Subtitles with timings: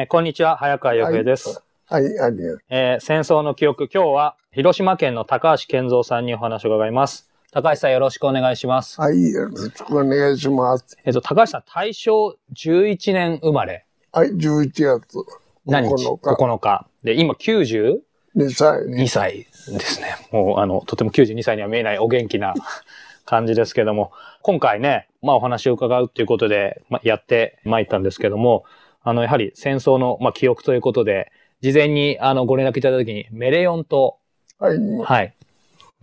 [0.00, 1.60] えーこんにちは、早川洋平です。
[1.86, 2.58] はい、ありがとう。
[2.70, 7.28] えー戦争の記憶、今日は広島県の高橋健三さんにお話を伺います。
[7.50, 9.00] 高橋さんよろしくお願いします。
[9.00, 10.96] はい、よろしくお願いします。
[11.04, 13.86] えっ、と、高橋さん、大正11年生まれ。
[14.12, 15.18] はい、11月
[15.66, 16.86] 何日？9日、9日。
[17.02, 17.98] で、今92
[18.36, 19.08] 2歳に。
[19.08, 20.14] 歳ですね。
[20.30, 22.54] もう、あの、とても92歳には見えないお元気な
[23.26, 24.12] 感じですけども、
[24.42, 28.62] 今回ね、まあお話を伺うっていうことで、まあ、やってまいったんですけども、
[29.08, 31.32] あの、やはり戦争の、まあ、記憶ということで、
[31.62, 34.18] 事前に、あの、ご連絡いただいたときに、メレオン島、
[34.58, 35.34] はい、はい。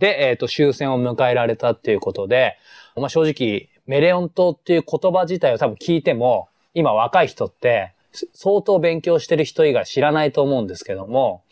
[0.00, 2.58] で、えっ、と、終戦を迎えられたっていうことで、
[2.96, 11.44] まあ、正直、メレオン島っていう言葉自体を多分聞いても、今若い人って、す相当勉強してる人以外知らないと思うんですけども、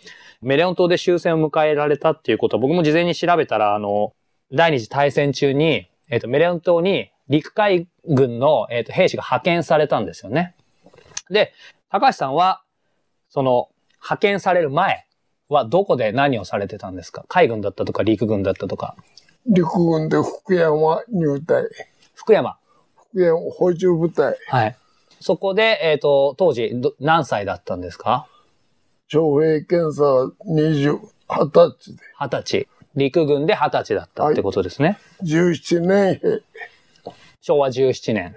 [0.43, 4.13] メレオン島で終戦を迎えられたっていうこと、僕も事前に調べたら、あの、
[4.53, 10.55] 第二次大戦中に、えっ、と、メレオン島に陸海軍の、えっと兵士が派遣されたんですよね。
[11.31, 11.53] で、
[11.91, 12.63] 高橋さんは、
[13.29, 15.07] その、派遣される前
[15.49, 17.25] はどこで何をされてたんですか？
[17.29, 18.97] 海軍だったとか陸軍だったとか。
[19.47, 21.65] 陸軍で福山入隊、
[22.15, 22.57] 福山。
[23.11, 24.77] 福山補充部隊、はい。
[25.21, 28.27] そこで、えっ、と、当時ど、何歳だったんですか？
[29.09, 32.69] 徴兵検査は20、20歳で、二十歳。
[32.97, 34.99] 陸軍で二十歳だったってことですね。
[35.23, 36.43] 17年兵。
[37.41, 38.37] 昭和17年。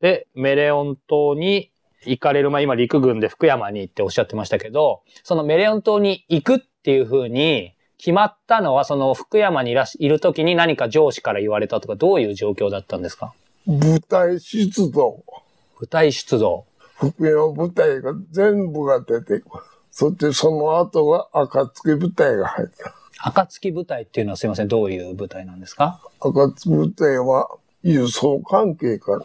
[0.00, 1.70] で、メレオン島に
[2.04, 13.34] 行かれる前、今陸軍で福山に行っておっしゃってましたけど、そのメレオン島に行くっていう風に決まったのは、その福山にいらしいる時に何か上司から言われたとか、どういう状況だったんですか？
[13.66, 15.24] 部隊出動。
[15.78, 16.64] 部隊出動。
[16.94, 19.42] 福山部隊が全部が出て。
[19.90, 22.94] そしてその後が暁部隊が入った。
[23.20, 26.00] 暁部隊っていうのはすいません、どういう部隊なんですか？
[26.20, 27.48] 暁部隊は
[27.82, 29.24] 輸送関係から、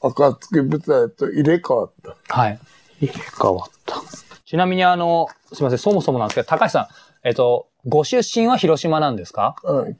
[0.00, 2.16] 暁部隊と入れ替わった。
[2.34, 2.58] はい。
[3.00, 3.96] 入れ替わった。
[4.44, 6.86] ちなみにあの、すいません、そもそもなんですけど、高橋さん、
[7.28, 9.96] えっと、ご出身は広島なんですかはい。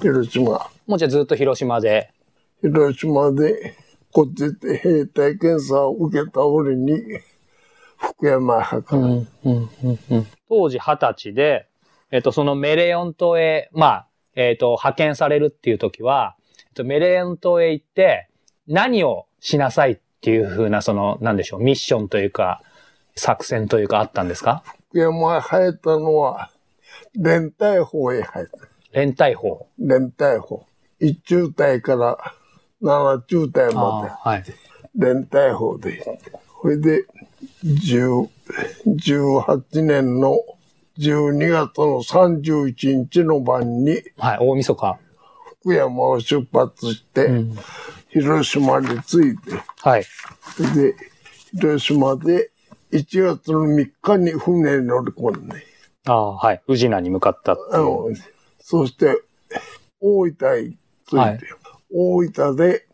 [0.00, 0.70] 広島。
[0.86, 2.10] もうじゃあずっと広島で。
[2.62, 3.76] 広島で、
[4.12, 7.02] こっちで兵隊検査を受けた俺に、
[7.96, 9.70] 福山博ん、うん、
[10.10, 10.26] うん。
[10.48, 11.68] 当時二十歳で、
[12.10, 18.28] えっと、そのメレオン島へ、まあ、えっと、派遣されるっていう時は、えっと、メレオン島へ行って、
[18.66, 22.62] 何をしなさいっていう風な、その、なんでしょう、ミッションというか、
[23.14, 24.64] 作戦というかあったんですか？
[24.88, 26.50] 福山が入ったのは、
[27.14, 28.52] 連隊法へ入った。
[28.92, 29.66] 連隊法。
[29.78, 30.64] 連隊法。
[30.98, 32.16] 一中隊から
[32.80, 34.44] 七中隊あまであはい。
[34.96, 36.02] 連隊法で。
[36.62, 37.04] それで、
[37.64, 38.28] 10
[38.86, 40.38] 18年の
[40.98, 44.98] 12月の31日の晩にはい、大晦日。
[45.60, 47.28] 福山を出発して、
[48.14, 50.04] 広島に着いて、はい。
[50.74, 50.94] で、
[51.52, 52.52] 広島で
[52.92, 55.56] 1月の3日に船に乗り込んで、
[56.06, 56.62] ああ、はい。
[56.68, 57.68] 宇品に向かったっていう。
[57.74, 58.08] あの、
[58.60, 59.20] そして、
[60.00, 61.40] 大分へ着いて、はい
[61.96, 62.86] 大分で、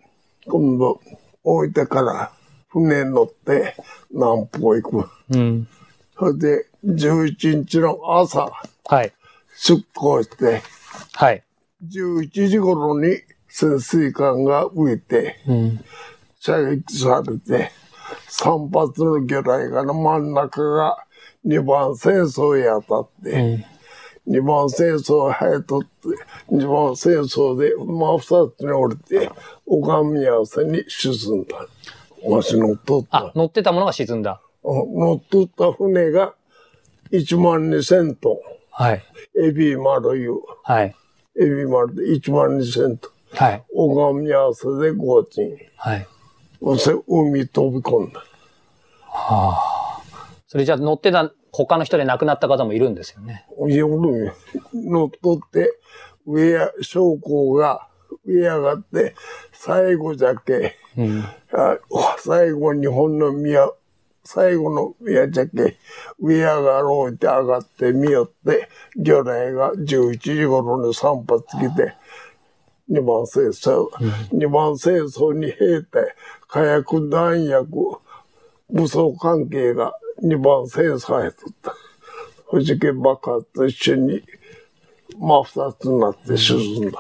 [0.47, 1.01] 今度、
[1.43, 2.33] 大分から
[2.69, 3.75] 船に乗って
[4.11, 5.11] 南方行く。
[5.31, 5.69] うん。
[6.19, 8.51] それで、11日の朝、
[8.85, 9.13] はい。
[9.57, 10.63] 出港して、
[11.15, 11.43] はい。
[11.83, 13.17] 11時頃に
[13.51, 15.85] 潜水艦が浮いて、うん。
[16.39, 17.71] 射撃されて、
[18.29, 21.05] 3発の魚雷がの真ん中が
[21.45, 23.67] 2番戦争へ当たって、
[24.29, 25.89] 2番戦争へとって、
[26.51, 28.23] 2番戦争で真二
[28.57, 29.31] つに降りて、
[29.67, 31.67] 拝み合わせに沈んだ。
[32.25, 33.33] わし乗っとったあ、。
[33.35, 34.41] 乗ってたものが沈んだ。
[34.63, 36.35] 乗っとった船が
[37.13, 38.37] 1万2000トン。
[38.71, 39.03] はい。
[39.43, 40.39] エビ丸いう。
[40.63, 40.95] はい。
[41.41, 43.20] エビ丸で1万2000トン。
[43.41, 43.65] はい。
[43.75, 45.57] 拝み合わせで合鎮。
[45.77, 46.07] はい。
[46.61, 48.23] そして海飛び込んだ。
[50.47, 53.47] それじゃあ乗ってた他の人で亡くなった方もいるんですよね。
[53.67, 53.89] 夜
[54.75, 55.73] 乗っとって、
[56.27, 57.89] 上や、将校が
[58.27, 59.15] 上上がって、
[59.53, 61.25] 最後じゃけ、うん。
[61.55, 61.79] あ
[62.19, 63.71] 最後日本の宮、
[64.23, 65.79] 最後の宮じゃけ、
[66.19, 71.95] 上上がろうって上がって見よって、魚雷が11時頃に3発来て、
[72.91, 73.89] 二番戦争、
[74.33, 76.15] 二番戦争に兵隊、
[76.49, 77.69] 火薬弾薬、
[78.69, 81.75] 武装関係が二番戦争へとった。
[82.51, 84.23] 藤家爆発と一緒に
[85.17, 86.99] 真二つになって沈んだ。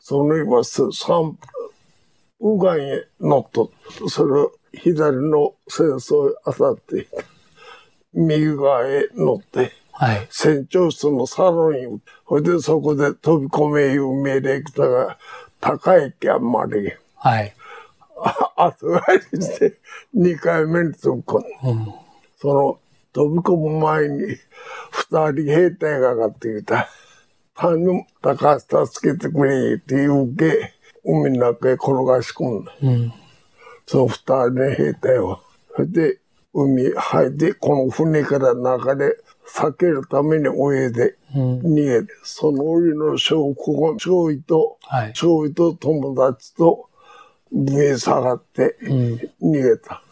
[0.00, 1.38] その今、三、
[2.40, 3.70] 右岸へ乗っとっ
[4.02, 4.08] た。
[4.08, 7.06] それ左の戦争へ当たって。
[8.14, 10.26] 右側へ乗って、はい。
[10.30, 15.18] 船長室のサロンに、ほいでそこで飛び込めいう命令来たが、
[15.60, 16.92] 高いけあんまり。
[17.16, 17.54] はい。
[18.56, 19.78] 後帰りして
[20.14, 21.48] 2回目に飛び込んだ。
[21.64, 21.94] うん。
[22.38, 22.78] その
[23.12, 24.36] 飛び込む前に
[24.90, 26.88] 二人兵隊が上がってきた。
[27.54, 30.72] 頼む、高橋助けてくれって言うけ、
[31.04, 32.72] 海の中へ転がし込んだ。
[32.82, 33.12] うん。
[33.86, 35.40] その二人の兵隊は。
[35.74, 36.18] それで、
[36.54, 39.16] 海入って、この船から中で
[39.54, 41.60] 避けるために泳いでうん。
[41.60, 45.10] 逃げて、その折の証拠が、少尉と、はい。
[45.14, 46.88] 少尉と友達と
[47.52, 49.52] 上へ下がってうん。
[49.52, 50.02] 逃げた。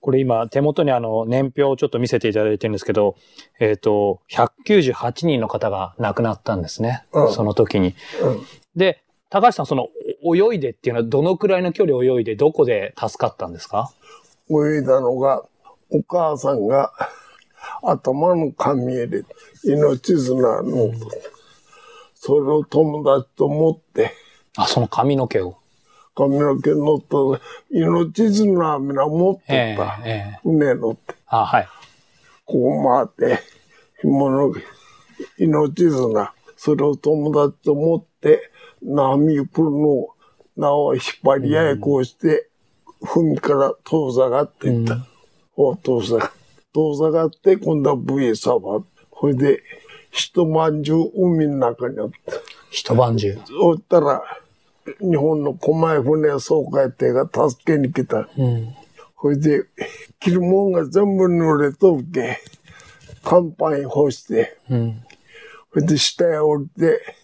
[0.00, 3.16] これ今、手元にあの、年表をちょっと見せていただいてるんですけど、
[3.60, 7.04] えっ、と、198人の方が亡くなったんですね。
[7.12, 7.94] うんその時に。
[8.22, 8.40] うん
[8.74, 9.88] で、高橋さん、その、
[10.24, 13.90] お泳いでっていうのはどのくらいの距離を泳いで、どこで助かったんですか？
[14.50, 15.42] 泳いだのが、
[15.90, 16.92] お母さんが
[17.82, 19.24] 頭の髪入れ、
[19.64, 20.92] 命綱の、
[22.14, 24.12] それを友達と持って、
[24.56, 25.56] あ、その髪の毛を。
[26.14, 27.16] 髪の毛乗った、
[27.70, 30.00] 命綱みんな持ってええた。
[30.04, 31.68] ええ船乗って、あ、はい。
[32.44, 33.42] こう回って、
[34.00, 34.54] 紐の
[35.38, 38.50] 命綱、それを友達と持って、
[38.82, 40.14] 波来るのを
[40.56, 42.48] 縄を引っ張り合いこうして、
[43.14, 45.06] 海から遠ざかっていった。
[45.56, 46.32] お遠ざか
[46.74, 48.82] 遠ざかって、今度はブエサバ。
[49.20, 49.62] それで、
[50.10, 52.32] 一晩中海の中にあった。
[52.70, 53.38] 一晩中。
[53.46, 54.22] そしたら、
[55.00, 58.28] 日本の狛江船総会艇が助けに来た。
[58.36, 58.74] うん。
[59.20, 59.64] それで、
[60.18, 62.38] 着るもんが全部濡れとるけ、
[63.22, 65.02] 乾杯干して、うん。
[65.72, 67.16] それで下へ降りて、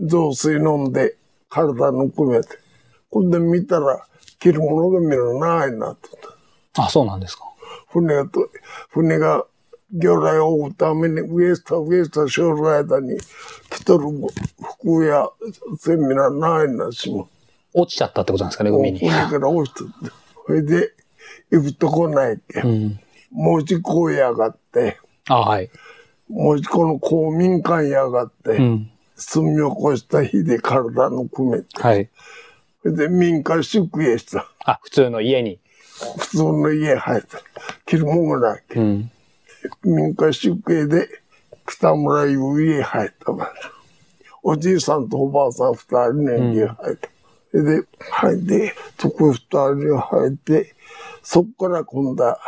[0.00, 1.16] 雑水飲んで、
[1.48, 2.48] 体ぬくめて。
[3.10, 4.06] 今度見たら、
[4.38, 6.08] 着るものが見るないなって
[6.74, 6.84] た。
[6.84, 7.49] あ、そうなんですか。
[7.90, 8.48] 船がと、
[8.88, 9.44] 船が
[9.92, 13.18] 魚雷を追うために上下上下しょる間に
[13.70, 14.06] 着とる
[14.80, 15.28] 服や
[15.78, 17.28] セミナーないなしも。
[17.74, 18.98] 落ちちゃったってことなんですかね、海に。
[18.98, 20.14] 船から落ちてって。
[20.46, 20.92] それで、
[21.50, 22.60] 行くとこないけ。
[22.60, 23.00] うん。
[23.32, 24.98] 門司港へ上がって、
[25.28, 25.70] あ、はい。
[26.28, 28.90] 門司港の公民館へ上がって、うん。
[29.16, 32.08] 住み起こした日で体のくめて、はい。
[32.82, 34.48] それで民家宿営した。
[34.64, 35.60] あ、普通の家に。
[36.18, 37.38] 普通の家入った。
[37.86, 38.80] 着るもんがないけ。
[38.80, 39.10] うん。
[39.84, 41.08] 民家宿営で
[41.66, 43.52] 北村いう家入ったわ。
[44.42, 47.08] おじいさんとおばあさん二人の家入った。
[47.50, 49.38] それで、入って、そこ二
[49.74, 50.74] 人入って、
[51.22, 52.38] そっから今度は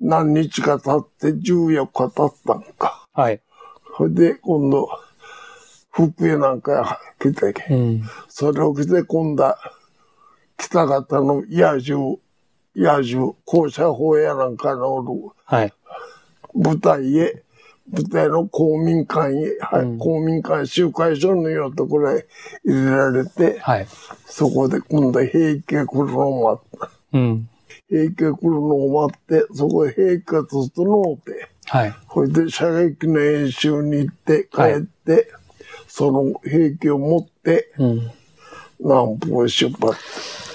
[0.00, 3.06] 何日か経って14日経ったんか。
[3.12, 3.40] はい。
[3.96, 4.88] それで今度、
[5.90, 7.74] 福江なんか来てけ。
[7.74, 8.02] うん。
[8.28, 9.58] それを着て今度は、
[10.56, 12.18] 北方の野獣、
[12.74, 15.72] 野獣、校舎法やなんかのおるはい。
[16.54, 17.42] 舞台へ、
[17.92, 22.26] 舞台の公民館へ、はい公民館集会所のようなところへ
[22.64, 23.86] 入れられて、はい。
[24.26, 26.90] そこで今度は兵役が来るのを待った。
[27.12, 27.48] うん。
[27.88, 31.94] 兵役が来るのを待って、そこへ兵役が整って、はい。
[32.12, 35.32] それで射撃の演習に行って帰はいって、
[35.88, 38.10] その兵器を持ってうん。
[38.78, 40.49] 南方へ出発。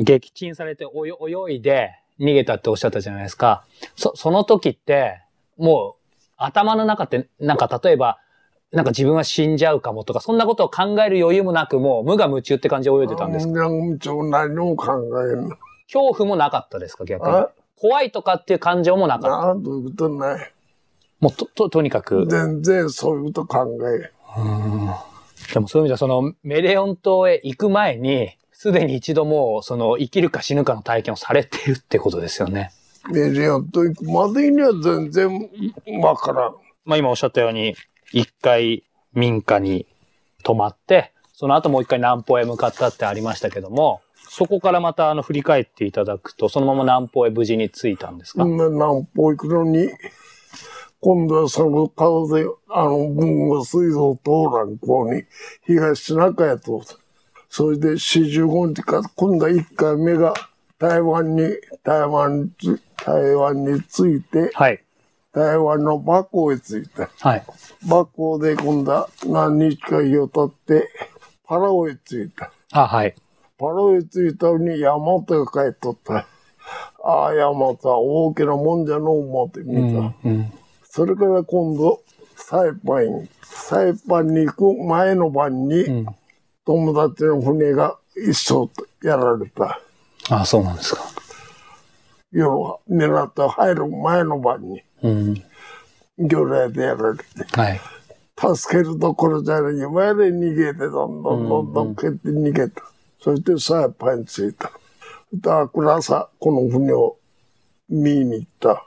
[0.00, 3.64] 撃沈されて泳いで逃げたっておっしゃったじゃないですか。
[3.96, 5.20] そ、その時って、
[5.56, 8.18] もう頭の中って、なんか例えば、
[8.72, 13.52] なんか自分は死んじゃうかもとか、そんなことを考える余裕もなく、もう無我夢中って感じで泳いでたんですか？
[13.52, 15.56] なんちょ何も考えんの。
[15.86, 17.32] 恐怖もなかったですか逆に？
[17.32, 17.50] あ。
[17.76, 19.46] 怖いとかっていう感情もなかった？
[19.46, 20.52] なんということない。
[21.20, 22.26] もうと、と、とにかく。
[22.28, 24.10] 全然そういうこと考え。
[25.52, 32.72] でもそういう意味では、そのメレオン島へ行く前に、すでに一度もう、その生きるか死ぬかの体験をされているってことですよね。
[33.12, 35.50] メリオンと行くまでには全然
[36.00, 36.54] わからん。
[36.86, 37.76] まあ今おっしゃったように、
[38.10, 39.86] 一回民家に
[40.44, 49.90] 泊まって、その後もう一回南方へ向かったってありましたけども、そこからまたあの振り返っていただくと、そのまま南方へ無事に着いたんですか、南方行くのに、
[51.00, 55.24] 今度はその風で、あの、文後水道東南港に
[55.66, 57.03] 東シナ海へ通った。
[57.56, 60.34] それで45日か、今度は1回目が
[60.76, 61.52] 台湾に、
[61.84, 64.82] 台湾に、台湾に着いて、はい。
[65.32, 67.08] 台湾の馬港へ着いた。
[67.20, 67.44] はい。
[67.86, 70.88] 馬港で今度は何日か日を経って、
[71.46, 72.50] パラオへ着いた。
[72.72, 73.14] あ、はい。
[73.56, 76.26] パラオへ着いたのにヤマトが帰っとった。
[77.04, 80.12] ああ、ヤマトは大きなもんじゃのう思って見た。
[80.24, 80.52] うん。
[80.82, 82.02] それから今度、
[82.34, 86.06] サイパンに、サイパンに行く前の晩に、ん
[86.66, 88.70] 友達の船が一緒
[89.02, 89.80] やられた。
[90.30, 91.02] あ、そうなんですか。
[92.32, 95.34] 要は、港入る前の晩に、うん。
[96.18, 97.80] 魚雷でやられて、はい。
[98.56, 102.82] 助けるどころじゃない、前で逃げて、どんどんどんどん蹴って逃げた。
[103.20, 104.70] そしてサイパンに着いた。
[105.34, 107.16] だからさ、この船を
[107.88, 108.84] 見に行った。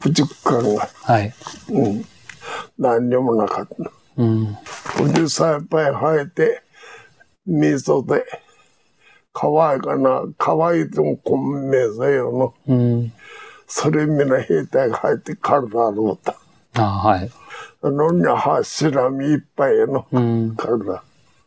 [0.00, 0.88] 駆逐艦が。
[1.02, 1.34] はい。
[1.68, 2.04] うん。
[2.78, 3.90] 何にもなかった。
[4.16, 4.56] うん。
[4.96, 6.62] ほんで、さっぱい生えて、
[7.46, 8.24] 水で、
[9.32, 12.74] 可愛いかな、可愛いともこんめさよの。
[12.74, 13.12] うん。
[13.66, 16.36] それみな兵隊が入って体洗うた。
[16.74, 17.30] あはい。
[17.82, 18.22] あのに
[19.26, 20.56] いっぱいやの、うん。
[20.56, 21.02] 体。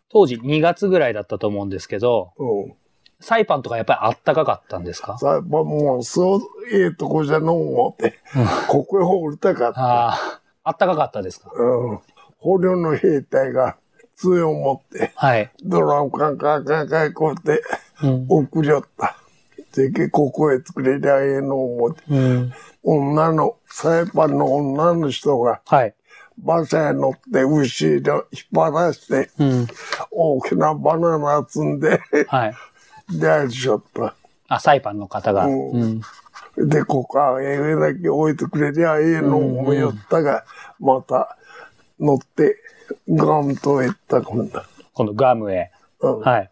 [0.10, 2.74] 当時2月ぐらいだったと思うんですけど、うん。
[3.22, 5.18] サイパンとかやっぱりあったかかったんですか？
[5.18, 8.20] さっぱもう、そう、ええとこじゃのう思って、
[8.68, 9.80] ここへ降りたかった。
[9.80, 11.50] ああ、あったかかったですか？
[11.54, 12.00] うん。
[12.40, 13.78] 捕虜の兵隊が
[14.16, 15.52] 杖を持って、はい。
[15.64, 17.64] ドラムカンカンカンカンこうやって
[18.04, 18.26] うん。
[18.30, 19.18] 送りよった。
[19.76, 22.02] でけここへ作れりゃええの思って。
[22.10, 22.54] うん。
[22.84, 25.94] 女の、サイパンの女の人がはい。
[26.44, 29.68] 馬車へ乗って後ろ引っ張らして、うん。
[30.12, 32.56] 大きなバナナ積んで、はい。
[33.10, 34.16] 出しよった。
[34.48, 35.46] あ、サイパンの方が。
[35.46, 36.70] うんうん。
[36.70, 40.46] で、ここはええだけ置いてくれりゃええの思いよったが、
[40.80, 41.38] また
[42.00, 42.56] 乗って、
[43.10, 44.62] ガム島へ行った、今度。
[44.94, 45.72] 今度ガムへ。
[46.00, 46.52] うんはい。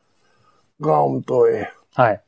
[0.82, 1.72] ガム島へ。
[1.94, 2.22] はい。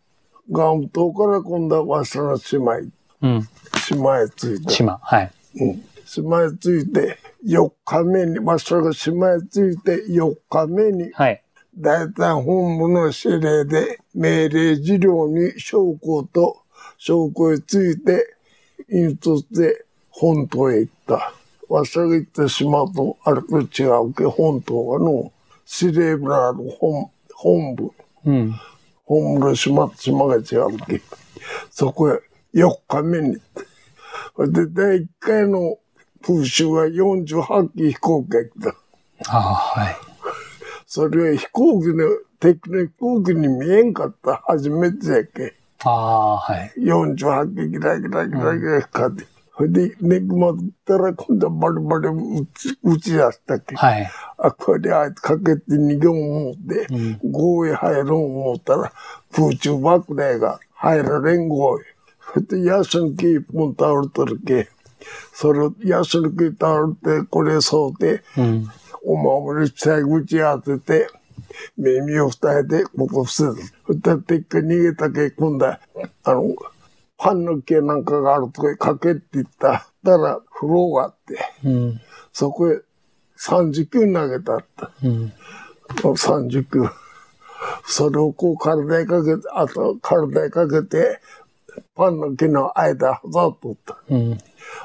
[0.51, 2.81] ガム島から今度はわしの島へ、
[3.21, 3.47] うん。
[3.87, 4.71] 島へ着いた。
[4.71, 4.99] 島。
[5.01, 5.31] はい。
[5.59, 11.43] うん島へ着いて、4日目に、わしが島へ着いて4日目に、はい。
[11.77, 16.61] 大体本部の指令で命令事業に将校と
[16.97, 18.37] 将校へついて
[18.89, 21.33] 引率で本島へ行った。
[21.69, 25.31] わしが行った島とあれと違うけ、本島はの
[25.65, 27.91] 司令部のある本本部、
[28.25, 28.55] うん。
[29.03, 31.01] 本部の島と島が違うけ。
[31.69, 32.19] そこへ
[32.53, 33.37] 4日目に
[34.37, 35.77] で第1回の
[36.21, 38.69] 空襲は48機飛行機が来た。
[39.31, 39.95] ああ、はい。
[40.85, 42.05] それは飛行機の、
[42.39, 44.43] 敵の飛行機に見えんかった。
[44.47, 45.55] 初めてやっけ。
[45.83, 46.73] ああ、はい。
[46.77, 49.34] 48機ギラギラギラギラ光って。
[49.57, 53.75] それで、ネグマったら今度はバリバリ撃ち、撃ち出したっけ。
[53.75, 54.11] はい。
[54.37, 56.87] あ、これあいつかけて逃げん思って、
[57.23, 58.91] 号へ入ろう思ったら、
[59.31, 61.83] 空中爆弾が入られん号へ。
[62.33, 64.67] それで、ヤシの木一本倒れとるけ。
[65.33, 68.67] それを、ヤシの木倒れて、これそうて、うん。
[69.05, 71.09] お守り下口当てて、
[71.77, 73.55] 耳を塞いで、ここ伏せる。
[73.87, 75.79] そしたら敵が逃げたけ、今度は、
[76.25, 76.53] あの、
[77.17, 79.87] パンの毛なんかがあるとこへかけって言った。
[80.03, 82.01] ら、風呂があって、うん。
[82.31, 82.81] そこへ
[83.39, 84.91] 30球投げたった。
[85.03, 85.33] うん。
[85.89, 86.89] 30球。
[87.85, 91.19] それをこう体にかけて、あと体にかけて、
[91.95, 93.97] パンの木の間、挟っとった。
[94.09, 94.37] うん。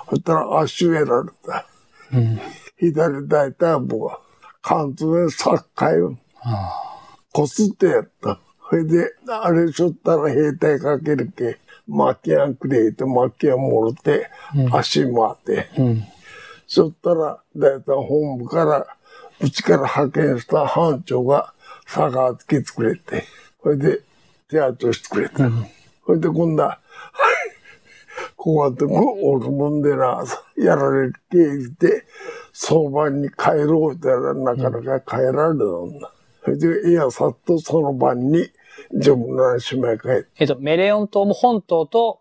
[0.08, 1.66] そしたら足をやられた。
[2.12, 2.40] うん。
[2.78, 4.20] 左大腿部が
[4.62, 6.16] 関東へ殺回を
[7.32, 8.40] こすってやった。
[8.68, 11.58] それで、あれしょったら兵隊かけるけ、
[11.90, 14.30] 巻きやんくれって巻きやもろて、
[14.72, 15.68] 足回って。
[15.78, 16.04] うん。
[16.66, 18.86] そしたら、大体本部から、
[19.40, 21.52] うちから派遣した班長が、
[21.84, 23.24] 佐川つけてくれて、
[23.62, 24.00] それで、
[24.48, 25.50] 手当てをしてくれた。
[26.06, 26.78] それで今度は、
[28.36, 30.24] こうやっておるもんでな、
[30.56, 32.04] やられるけ言って、
[32.52, 36.12] 相場に帰ろうってなかなか帰られたんだ。
[36.44, 38.50] それで、いや、さっとその晩に
[38.92, 40.28] 自分の島へ帰って。
[40.38, 42.20] えっと、メレオン島も本島と、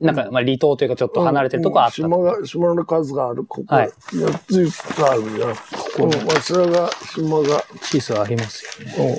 [0.00, 1.94] なんか、まあ、離島というかちょっと離れてるとこあった。
[1.94, 3.74] 島が、島の数がある、ここ。
[3.74, 5.54] はい4つ5つあるじゃん。
[5.54, 5.60] こ
[5.96, 9.18] こが、島が、地図ありますよね。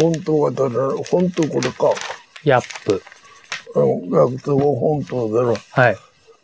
[0.00, 1.02] うん、本島がどれなの？
[1.02, 1.92] 本島これか。
[2.44, 3.02] ヤップ。
[3.74, 5.54] うん、学徒語本島だろ。
[5.72, 5.96] はい。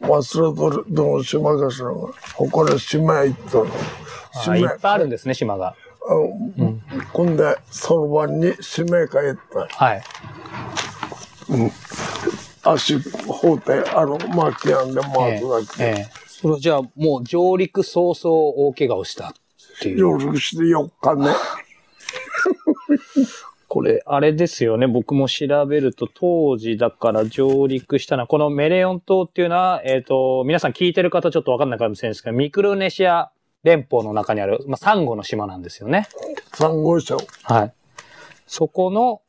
[0.02, 1.94] どの島かしらが。
[2.34, 3.66] 他の島へ行ったの。
[4.48, 5.74] あいっぱいあるんですね、島が。
[6.08, 6.82] うん、
[7.12, 9.68] 今度はその晩に島へ帰った。
[9.84, 10.02] はい。
[12.64, 13.62] 足、包帯、
[13.94, 15.84] あの、巻きやんで回えすだけ。
[15.84, 19.32] えええそれじゃあ、もう上陸早々大怪我をしたっ
[19.80, 19.98] ていう。
[19.98, 21.30] 夜して4日ね。
[23.68, 24.88] これ、あれですよね。
[24.88, 33.30] 僕も調べると、当時だから上陸したのは、このメレオン島っていうのは、えっ、と、皆さん聞いてる方ちょっとわかんないかもしれないですけど、ミクロネシア
[33.62, 36.08] 連邦の中にある、まあ、サンゴの島なんですよね。
[36.54, 37.20] 三号車を。
[37.44, 37.72] はい。
[38.46, 39.22] そこの、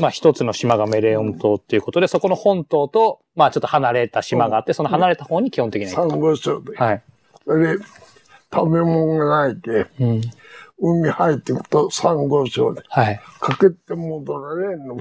[0.00, 6.72] まあ、一つの島がメレオン島っていうことで、そこの本島と、まあ、ちょっと離れた島があって、その離れた方に基本的には行三号車で。
[6.72, 6.82] く。
[6.82, 7.02] はい。
[7.44, 7.84] それで、
[8.52, 10.22] 食べ物がないけ、うん。
[10.80, 12.82] 海入ってくと三号礁で。
[12.88, 13.20] はい。
[13.40, 14.96] かけて戻られんの。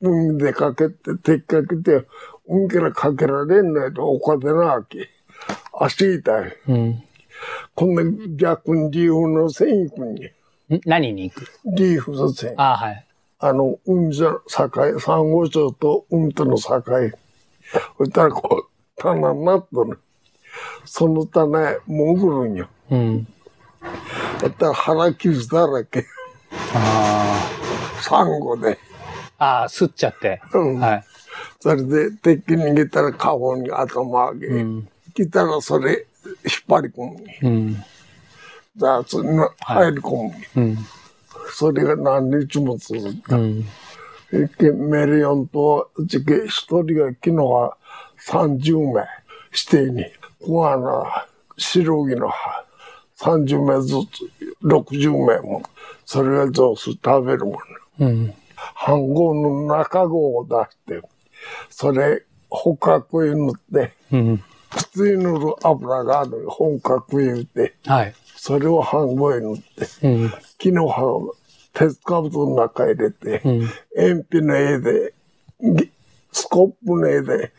[0.00, 2.06] 海でかけて、敵かけて、
[2.46, 5.08] 海からかけられんのやと、お金なわけ。
[5.72, 6.56] 足痛い。
[6.68, 7.02] うん。
[7.74, 8.02] こんな
[8.36, 10.28] 逆にリーフの線行くんや。
[10.28, 10.80] ん？
[10.84, 11.46] 何に行く？
[11.64, 12.54] リーフの線。
[12.56, 13.06] ああ、はい。
[13.38, 14.68] あの、海の境、珊
[14.98, 16.82] 瑚礁と海との境。
[17.98, 19.98] そしたらこう、棚になっとる。
[20.84, 22.68] その棚へ潜るんよ。
[22.90, 23.24] うん。
[24.40, 26.04] だったら腹傷だらけ。
[26.74, 27.48] あ
[28.02, 28.78] サンゴで。
[29.38, 29.44] あ。
[29.44, 30.42] ああ、すっちゃって。
[30.52, 31.04] うんはい。
[31.60, 34.46] それで敵逃げたら顔に頭上げ。
[34.48, 34.88] うん。
[35.14, 36.34] 来たらそれ引っ
[36.68, 37.24] 張り込む。
[37.42, 37.84] うん。
[38.76, 40.32] 雑に入り込む。
[40.56, 40.78] うん。
[41.52, 43.34] それが何日も続く。
[43.34, 43.64] うん。
[44.58, 47.76] でメリオンと時期一人が昨日は
[48.26, 49.04] 30名
[49.52, 50.04] 指定に。
[50.42, 51.26] コアナ、
[51.58, 52.64] 白木の葉、
[53.18, 54.30] 30名ずつ、
[54.64, 55.62] 60名も。
[56.06, 57.58] それが上手食べるも
[57.98, 58.06] の。
[58.06, 58.34] うん。
[58.74, 61.08] 飯盒の中号を出して、
[61.68, 64.44] それ、捕獲に塗って、うん。
[64.70, 68.14] 普通に塗る油がある本格言うて、はい。
[68.36, 69.62] それを飯盒に塗っ
[70.00, 70.32] て、うん。
[70.58, 71.34] 木の葉を
[71.72, 73.58] 鉄かぶとの中入れて、うん。
[73.96, 75.14] 鉛筆の絵で、
[75.60, 75.90] ぎ
[76.32, 77.52] スコップの絵で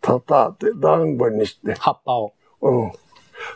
[0.00, 2.34] 叩いて団子にして、葉っぱを。
[2.60, 2.92] うん。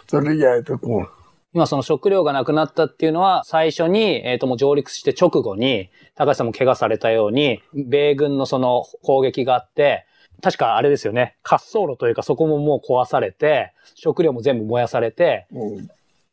[0.08, 1.06] それ焼いてくる。
[1.52, 10.06] 今その食料がなくなったっていうのは、最初に、えっ、ともう上陸して直後に、高橋さんも怪我されたように、米軍のその攻撃があって、
[10.40, 15.88] 確かあれですよね、滑走路というかそこももう壊されて、食料も全部燃やされて、うん。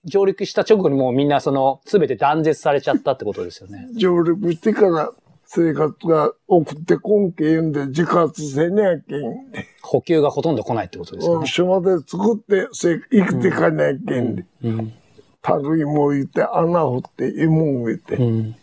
[0.06, 3.88] 上陸した直後にもうみんなその、すべて断絶されちゃったってことですよね。
[3.96, 5.12] 上陸してから
[5.46, 9.66] 生活が送ってこんけ言うんで自活せにゃけんで。
[9.82, 11.48] 補給がほとんど来ないってことですよね。
[11.48, 14.46] 島で作ってせ生きてかにゃけんで。
[14.64, 14.94] うん。
[15.42, 18.56] 樽芋いて穴掘って芋植えて、うん。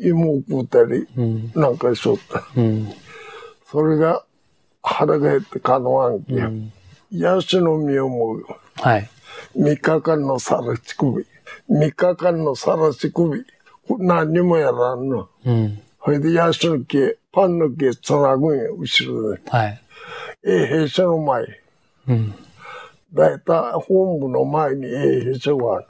[0.00, 1.52] 芋食うたりうん。
[1.54, 2.44] なんかしとった。
[2.56, 2.88] うん。
[3.66, 4.24] それが
[4.82, 6.50] 腹が減ってかのわんけや。
[7.10, 8.46] ヤシの実をもう
[8.76, 9.08] はい。
[9.56, 11.26] 3日間のさらし首。
[11.70, 13.44] 3日間のさらし首。
[13.98, 15.28] 何にもやらんの。
[15.44, 15.82] うん。
[16.04, 19.40] それでヤシの木、パンの木つなぐんよ、後ろで。
[19.48, 19.80] はい。
[20.44, 21.44] 衛兵所の前。
[22.08, 22.34] うん。
[23.12, 25.86] だいたい本部の前に衛兵所がある。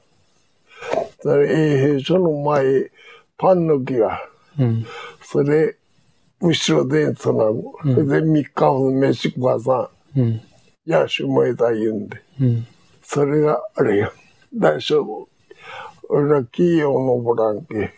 [1.21, 2.91] それ衛兵所の前、
[3.39, 4.21] パンの木が。
[4.59, 4.87] うん。
[5.23, 5.77] それ、
[6.43, 7.63] 後ろでつなぐ。
[7.83, 10.21] それで3日ほど飯食わさん。
[10.21, 10.41] うん。
[10.85, 12.21] ヤシ燃えた言うんで。
[12.41, 12.67] うん。
[13.03, 14.13] それがあれよ。
[14.55, 15.29] 大丈夫。
[16.09, 17.95] 俺ら木を登らんけ。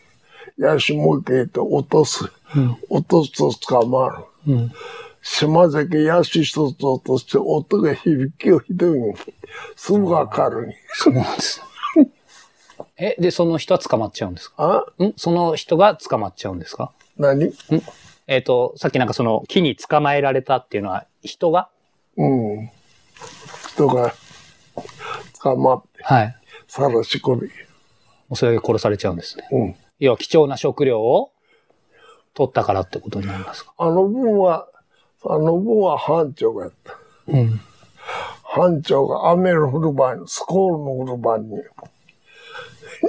[0.59, 2.31] ヤシもう一回と落とす。
[2.89, 4.11] 落とすと捕ま
[4.47, 4.53] る。
[4.53, 4.73] うん。
[5.23, 9.15] 島崎ヤシ一つ落として音が響きをひどいん
[9.75, 11.63] すぐわかるんそうなんです。
[12.99, 14.85] え、で、その人は捕まっちゃうんですか？
[14.99, 15.03] あ？
[15.03, 15.15] ん？
[15.17, 16.93] その人が捕まっちゃうんですか？
[17.17, 17.53] 何？
[18.27, 21.69] えっ、と、さっきなんかその木に捕まえられたっていうのは人が？
[22.17, 22.71] うん。
[23.71, 24.15] 人が
[25.43, 26.37] 捕まって、はい。
[26.67, 27.43] さらし込み。
[27.43, 27.49] も
[28.31, 29.49] うそれで殺されちゃうんですね。
[29.53, 29.75] うん。
[29.99, 31.33] 要は貴重な食料を
[32.33, 33.75] 取ったからってことになりますか？
[33.77, 34.69] あの分は、
[35.27, 36.99] あの分は班長がやった。
[37.29, 37.61] うん。
[38.43, 41.59] 班長が雨の降る晩に、スコールの降る晩に、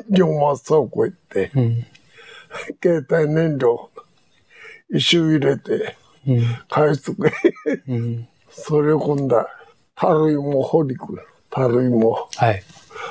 [0.10, 1.86] 両松倉庫行って、うん。
[2.82, 3.90] 携帯燃料、
[4.90, 6.44] 一周入れて、うん。
[6.70, 7.32] 返すく
[7.88, 8.28] うん。
[8.50, 9.48] それを今度は、
[9.96, 11.28] 樽芋掘りくる。
[11.50, 12.30] 樽芋。
[12.36, 12.64] はい。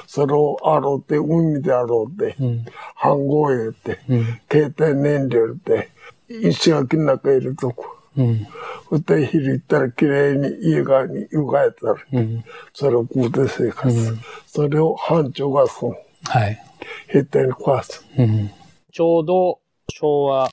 [0.06, 2.64] それを洗うて、海で洗うて、うん。
[2.96, 4.40] 飯盒入れて、うん。
[4.50, 5.90] 携帯燃料入れて、
[6.28, 7.84] 石垣の中入れとく。
[8.16, 8.46] うん。
[8.90, 12.44] そして昼行ったら綺麗に家側に湯がえたら、うん。
[12.72, 14.16] それを食うて生活。
[14.46, 16.62] それを班長がその、はい。
[17.08, 18.04] 兵隊に壊す。
[18.16, 18.50] うん。
[18.92, 20.50] ちょうど昭和、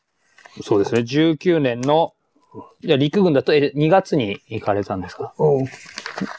[0.62, 2.14] そうですね、19年の、
[2.82, 5.34] じゃあ陸軍だとえ2月に行かれたんですか？
[5.40, 5.66] うん。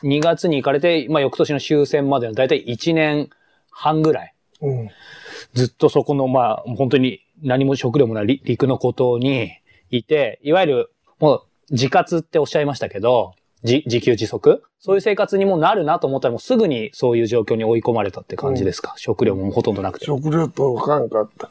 [0.03, 3.31] 2月に行かれて、まあ、翌年の終戦までの大体1年
[3.71, 4.91] 半ぐらい、うん。
[5.55, 9.53] ずっとそこの、まあ、本当に何も食料もない陸陸の孤島に
[9.91, 14.63] いて、いわゆる、もう、自活っておっしゃいましたけど、自自給自足？
[14.81, 20.05] そういう生活にもなるなと思ったらもうすぐにそういう状況に追い込まれたって感じですか、食料もほとんどなくて。
[20.05, 21.51] 食料とかんかった。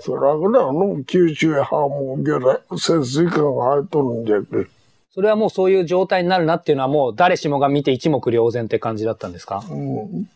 [0.00, 4.68] そらぐらいの九州へハーモンギョラ、潜水艦が入っとるんじゃけ。
[5.12, 9.64] それはもうそういう状態になるなっていうのはもう誰しもが見て一目瞭然って感じだったんですか？
[9.68, 10.28] うん。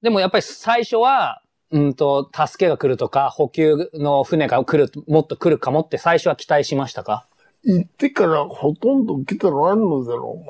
[0.00, 7.26] でもやっぱり最初は、うんと、助けが来るとか、補給の船が来る、もっと来るかもって最初は期待しましたか？
[7.64, 10.44] 行ってからほとんど来たらあんのだろ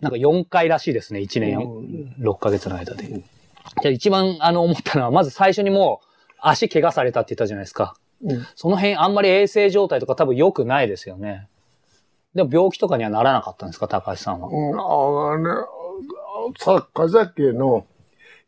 [0.00, 3.06] なんか4回らしいですね、1年う6ヶ月の間で。
[3.08, 3.22] じゃ
[3.86, 6.06] あ一番あの思ったのは、まず最初にもう
[6.40, 7.96] 足怪我されたって言ったじゃないですか。
[8.24, 8.34] う。
[8.34, 8.46] うん。
[8.56, 11.48] その辺あんまり衛生状態とか多分良くないですよね。
[12.34, 14.48] でも病気とかにはならなかったんですか、高橋さんは？
[14.48, 15.66] うん、ああね、
[16.58, 17.86] 作家じゃけの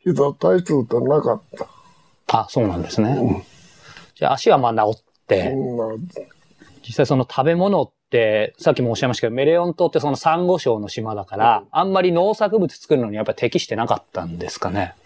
[0.00, 1.68] ひど体質となかった。
[2.40, 3.44] あ、そうなんですね。
[4.16, 6.08] じゃあ足はまあ治って、うん、
[6.84, 14.94] 実際その食べ物って、さっきもおっしゃいましたけど、メレオン島ってそのサンゴ礁の島だから、あんまり農作物作るのにやっぱり適してなかったんですかね。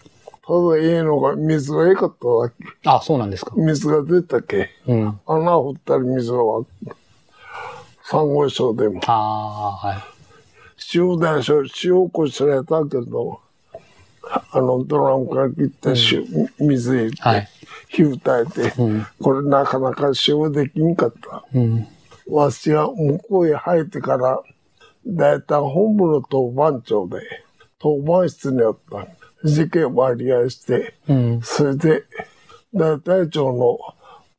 [0.71, 2.89] だいいのが水が良かっただけ。
[2.89, 3.53] あ、そうなんですか。
[3.55, 4.69] 水が出たけ。
[4.87, 5.19] うん。
[5.25, 6.67] 穴掘ったら水が湧く。
[8.03, 8.99] サンゴ礁でも。
[9.07, 9.97] ああ、はい。
[10.93, 13.39] 塩でしょ、塩こしられたけど、
[14.51, 17.47] あの、ドラムから切って塩、水入れて、はい
[17.91, 21.43] 火歌えて、うんこれなかなか塩できんかった。
[21.53, 21.87] うん。
[22.27, 24.41] わしが向こうへ入ってから、
[25.05, 27.19] だいたい本部の当番長で、
[27.79, 29.07] 当番室にあった。
[29.43, 31.41] 事件割り合いして、うん。
[31.41, 32.03] それで、
[32.73, 33.77] 大隊長の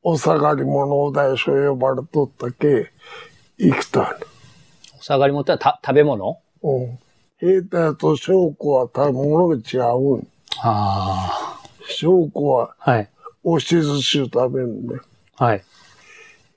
[0.01, 2.91] お下がり物を大将呼ばれとったけ、
[3.57, 4.17] 生きた
[4.99, 6.17] お下がりもってた食べ物？
[6.25, 6.39] の。
[6.63, 6.99] うん。
[7.37, 10.27] 兵隊と将校は食べ物が違うん。
[10.61, 12.91] あ将校はあ。
[12.91, 13.09] はい。
[13.43, 14.95] 押し寿司を食べるんで、
[15.35, 15.63] はい。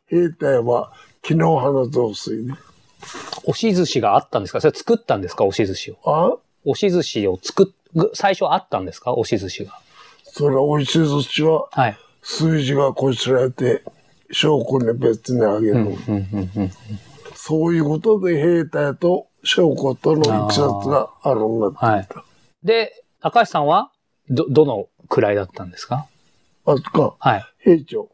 [0.07, 2.53] 兵隊は木の葉の雑炊で。
[3.45, 4.61] 押し寿司があったんですか？
[4.61, 5.45] それ作ったんですか？
[5.45, 5.97] 押し寿司を。
[6.05, 6.37] あ？
[6.65, 9.13] 押し寿司を作っ、最初あったんですか？
[9.15, 9.79] 押し寿司が。
[10.25, 11.99] それ押し寿司ははい。
[12.23, 13.83] 数字がこしられて、
[14.33, 15.97] 将校に別にあげる。
[17.35, 22.25] そういうことで兵隊と将校とのいきさつがあるんだって言った。
[22.65, 23.93] で、高橋さんは、
[24.29, 26.07] ど、どの位だったんですか？
[26.65, 27.45] あとか、はい。
[27.59, 28.09] 兵長。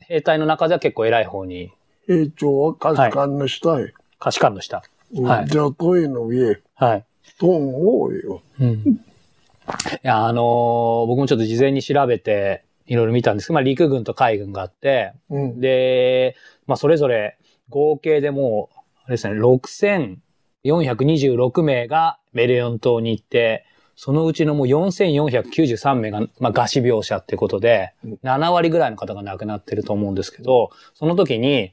[0.00, 1.70] 兵隊の中では結構偉い方に、
[2.08, 3.92] 兵長は価値観の下へ。
[4.18, 4.82] 価値観の下。
[5.22, 7.04] はいじゃあ、問いの上、はい。
[7.38, 8.42] と思うよ。
[8.60, 8.68] うん。
[8.68, 8.98] い
[10.02, 15.60] や、あのー僕もちょっと事前に調べて、いろいろ見たんですけど、まあ、陸軍と海軍があって、うん。
[15.60, 16.36] で、
[16.66, 17.38] まあ、それぞれ
[17.68, 19.34] 合計でもう、あれですね、
[20.64, 23.64] 6426名がメレオン島に行って、
[24.00, 31.72] そのうちのもう4493名が、まあ、餓死病者っていうことで、7割ぐらいの方が亡くなってると思うんですけど、その時に、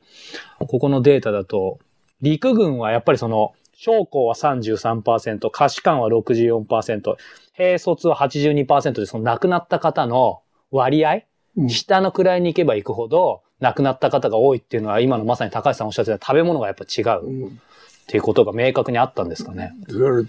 [0.60, 1.78] ここのデータだと、
[2.22, 7.16] 陸軍はやっぱりその、将校は33%、下士官は64%、
[7.54, 11.14] 兵卒は82%で、その亡くなった方の割合、
[11.58, 17.48] うん下の位に行けば行くほど、亡くなった方が多いっていうのは、今のまさに高橋さんおっしゃってた食べ物がやっぱ違ううん。
[17.48, 19.74] っていうことが明確にあったんですかね。
[19.88, 20.28] それ違う。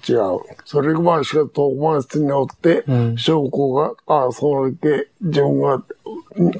[0.64, 5.82] それがわしが当番室におって、うん将校が、ああ、それけ、自分が、
[6.37, 6.52] うん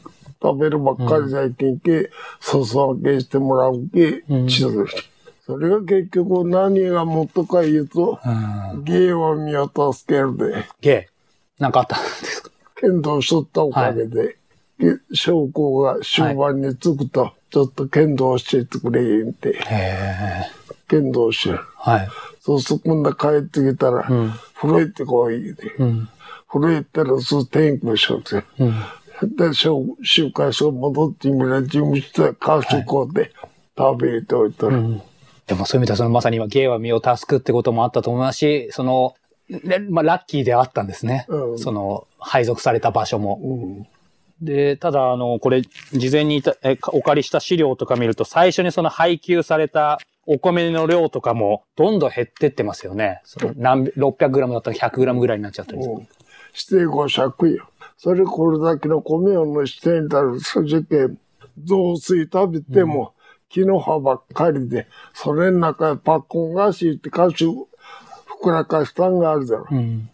[0.43, 4.71] 食べるばっかりじゃいけんけ、裾分けしてもらうけ、うんしろ
[5.47, 8.83] それが結局何がもっとか言うと、うん。
[8.83, 11.09] 芸は身を助けるで、ゲ
[11.59, 11.63] イ。
[11.63, 12.51] なんかあったんですか？
[12.81, 14.37] 剣道しとったおかげで、
[14.79, 20.45] で将校が終盤に着くと、ちょっと剣道教えてくれ言って、へえ。
[20.89, 21.61] 剣道教える。
[21.77, 22.09] はい。
[22.41, 25.75] そうすると今度帰ってきたら、うん風呂行ってこい言うて。
[25.79, 26.09] うん。
[26.49, 28.45] 風呂行ったらすぐ天気しようて。
[28.59, 29.37] うん。
[29.37, 29.71] で、週
[30.03, 33.33] 週刊誌戻ってみら、事務室でカフェこうで
[33.79, 35.03] 食べておいたら、うん。
[35.47, 39.15] でもそういう意味では、そのまさに今、ゲイは身を助くってこともあったと思いますし、その、
[39.49, 41.25] ねまあ、ラッキーではあったんですね。
[41.29, 43.39] うんその、配属された場所も。
[43.43, 43.87] うん。
[44.41, 53.21] で、ただ、あの、これ、事前にいたえお借りした資料とか見ると、最初にその配給されたお米の量とかも、どんどん減ってってますよね。
[53.25, 55.95] その何、600グラムだったら100グラムぐらいになっちゃったりする。
[55.95, 56.01] うん。
[56.01, 57.69] 指定5尺よ。
[57.97, 61.07] それこれだけの米をのしてんだら、それけ、
[61.65, 63.15] 雑炊食べても、
[63.49, 67.69] 木の葉ばっかりで、それの中にパッコン菓子って菓子、
[68.27, 69.67] ふくらかしたんがあるだろ。
[69.71, 70.11] うん。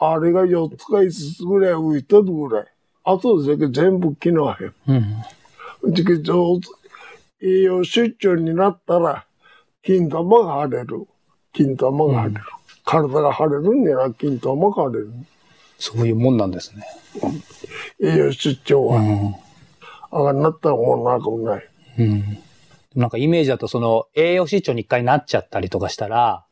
[0.00, 2.66] あれが4つか5つぐらい浮いとるぐらい。
[3.04, 4.72] あとで全部木の葉よ。
[4.88, 5.92] うん。
[5.92, 6.68] じき上手、
[7.46, 9.26] 栄養出張になったら、
[9.82, 11.06] 金玉が腫れる。
[11.52, 12.40] 金玉が腫れる。
[12.84, 15.12] 体が腫れるんだよな、金玉が腫れる。
[15.78, 16.86] そういうもんなんですね。
[18.00, 19.00] 栄養出張は。
[19.00, 19.34] うん。
[20.10, 21.68] あがんなったらもうなくない。
[21.98, 22.38] うん。
[22.94, 26.44] なんかイメージだとその栄養失調に一回なっちゃったりとかしたら、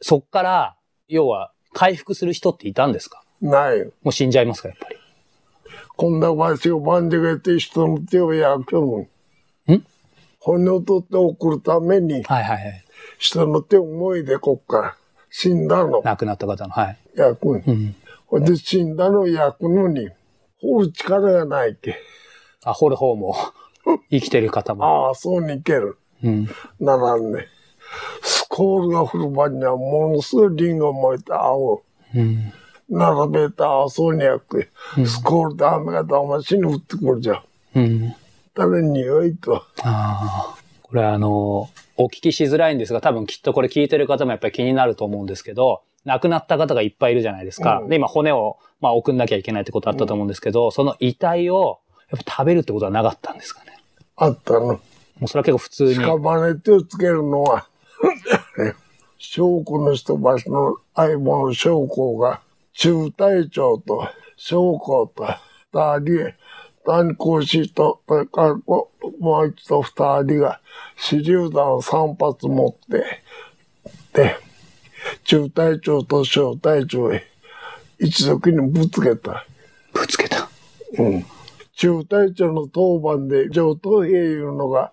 [0.00, 0.76] そっから、
[1.08, 3.22] 要は回復する人っていたんですか？
[3.40, 3.92] ないよ。
[4.02, 4.96] もう死んじゃいますか、やっぱり。
[5.96, 9.06] こんな場所を万事がやって人の手を焼くの。
[9.74, 9.86] ん
[10.40, 12.84] 骨を取って送るために、はいはいはい。
[13.18, 14.96] 人の手を思いでこっから
[15.30, 16.02] 死んだの。
[16.02, 16.70] 亡くなった方の。
[16.70, 16.98] はい。
[17.14, 17.62] 焼くの。
[17.66, 17.94] うん。
[18.26, 20.08] ほんで死んだのを焼くのに、
[20.60, 21.96] 掘る力がないけ。
[22.64, 23.36] あ、掘る方も、
[24.10, 24.84] 生きてる方も。
[25.08, 25.98] ああ、そうにいける。
[26.22, 26.48] うん。
[26.80, 27.46] ならんね。
[28.22, 31.82] スコールが降る場にはものすごいリンゴ燃えた青。
[32.14, 32.52] うん。
[32.88, 34.70] 並べた青そうにやって、
[35.04, 37.42] スコールで雨が騙しに降ってくるじゃん。
[37.74, 38.08] うん。
[38.10, 38.14] だ
[38.54, 39.56] から匂いと。
[39.82, 40.56] ああ。
[40.82, 47.80] これあの、お聞きしづらいんですが、多分きっとこれ聞いてる方もやっぱり気になると思うんですけど、亡くなった方がいっぱいいるじゃないですか。
[47.80, 53.78] うんで、今骨を、まあ送んなきゃいけないってことあったと思うんですけど、その遺体をやっぱ食べるってことはなかったんですかね。
[54.16, 54.60] あったの。
[54.60, 54.80] も
[55.22, 55.94] うそれは結構普通に。
[55.94, 57.66] 屍手をつけるのは、
[59.18, 62.40] 将校の人ばしの相棒の将校が、
[62.74, 65.26] 中隊長と将校と
[65.72, 66.34] 二人、
[66.84, 68.90] 炭鉱師と、それからも
[69.40, 70.60] う一度二人が
[71.10, 73.22] 手榴弾を三発持って、
[74.12, 74.36] で、
[75.24, 77.24] 中隊長と小隊長へ
[77.98, 79.44] 一族にぶつけた。
[79.92, 80.48] ぶつけた。
[80.98, 81.26] うん。
[81.76, 84.92] 中隊長の当番で上等兵いうのが、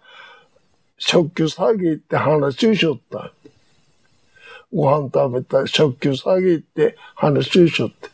[0.97, 3.31] 食器詐欺って話をしよった。
[4.73, 8.09] ご飯食べた食器詐欺って話をしよって。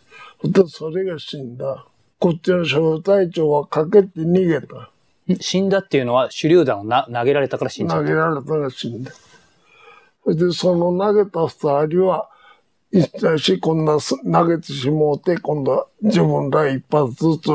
[0.48, 1.86] で、それが死んだ。
[2.20, 4.76] こっちの小隊長はかけて逃げた。
[5.34, 5.36] ん？
[5.40, 8.08] 死んだっていうのは手榴弾をな投げられたから死んじゃった。
[8.08, 9.12] 投げられたら死んだ。
[10.24, 12.30] それで、その投げた二人は、
[12.92, 17.50] 一体し、こんなす投げてしもうて、今度は自分ら一発ずつ、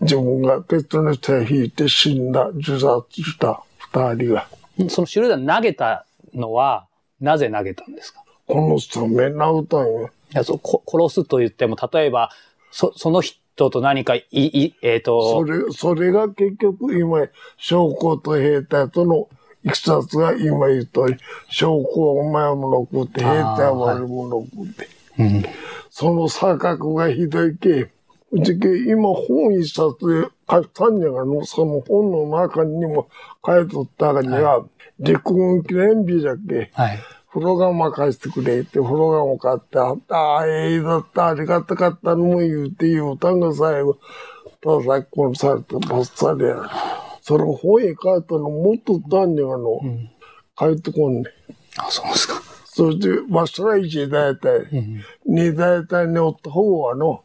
[0.00, 4.46] 自分が別の手を引いて死んだ、自殺した二人が。
[4.82, 6.86] んその手榴弾投げたのは、
[7.20, 8.22] なぜ投げたんですか？
[8.46, 10.10] この人目殴ったんよ。
[10.32, 12.30] いやそうこ殺すと言っても、例えば、
[12.70, 19.28] そ、その人と何かい、い、えっ、と、それ、それが結局今、将校と兵隊との
[19.64, 21.16] いきさつが今言うとり、
[21.48, 24.88] 将校はお前もの食って、兵隊は悪者の食って。
[25.18, 25.44] うん。
[25.90, 27.90] その錯覚がひどいけ、
[28.30, 33.08] うちけ今本一冊で書いたんやがの、その本の中にも
[33.44, 34.64] 書いとったがには、
[34.98, 36.98] 陸軍記念日じゃっけ、はい。
[37.30, 43.98] 風呂釜貸してくれって、風呂釜買ってあった、ああ、ええだった、ありがたかったのも言うて言うたんが最後、
[44.60, 46.62] ただ殺されてばっさりやる。
[47.22, 49.80] それ本へ書いたのもっとったんやがの、
[50.58, 51.24] 書いてこんねん。
[51.76, 52.42] あ、そうですか。
[52.64, 54.66] そして、わしら一大隊、
[55.26, 57.24] 二大隊におった方はの、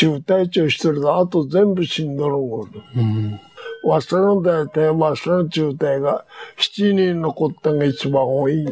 [0.00, 3.38] 中隊長一人で、あと全部死んどるんごうん。
[3.84, 6.24] わしらの大隊、わしらの中隊が
[6.56, 8.66] 七人残ったのが一番多い。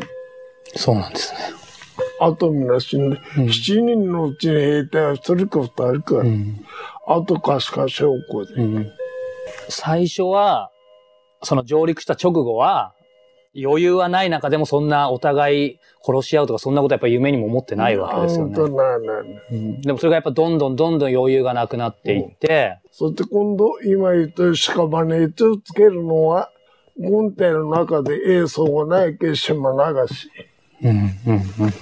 [0.74, 1.40] そうなんですね。
[2.18, 6.64] あとみんな死んで、七人のうちに兵隊は一人か二人か、うん。
[7.06, 8.54] あとかしか証拠で。
[8.54, 8.90] うん。
[9.68, 10.70] 最初は、
[11.42, 12.94] その上陸した直後は、
[13.64, 18.54] 余裕はない中でもそんなお互い殺し合うとかそんなことやっぱり夢にも思ってないわけですよね。
[19.50, 19.80] うん。
[19.80, 26.50] でもそれがやっぱどんどんどんどん余裕がなくなっていって、そして今度、今言った屍につけるのは、
[26.96, 30.30] 軍隊の中で映像がないけ島流し。
[30.82, 31.72] うん、うん、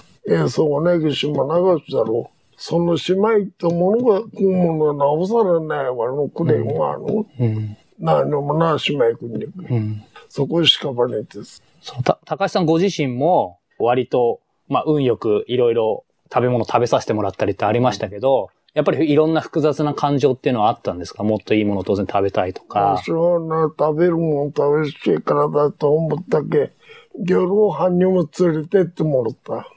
[0.66, 2.30] うがないけ島流しだろ。
[2.32, 2.36] う。
[2.58, 10.02] その島行ったものが食うものなおさらないわのくれんはあの、うん、何もな島行くんだけど、うん。
[10.28, 11.62] そこ屍です。
[11.80, 21.22] そのた高橋さんご自身も割と、まあ運よくいろいろ食べ物食べさせてもらったりってありましたけど、やっぱりいろんな複雑な感情っていうのはあったんですか？
[21.22, 22.98] もっといいものを当然食べたいとか。
[22.98, 26.72] 私はな、食べるもん食べるしからだと思ったけ、
[27.18, 29.70] 魚老藩にも連れてってもらった。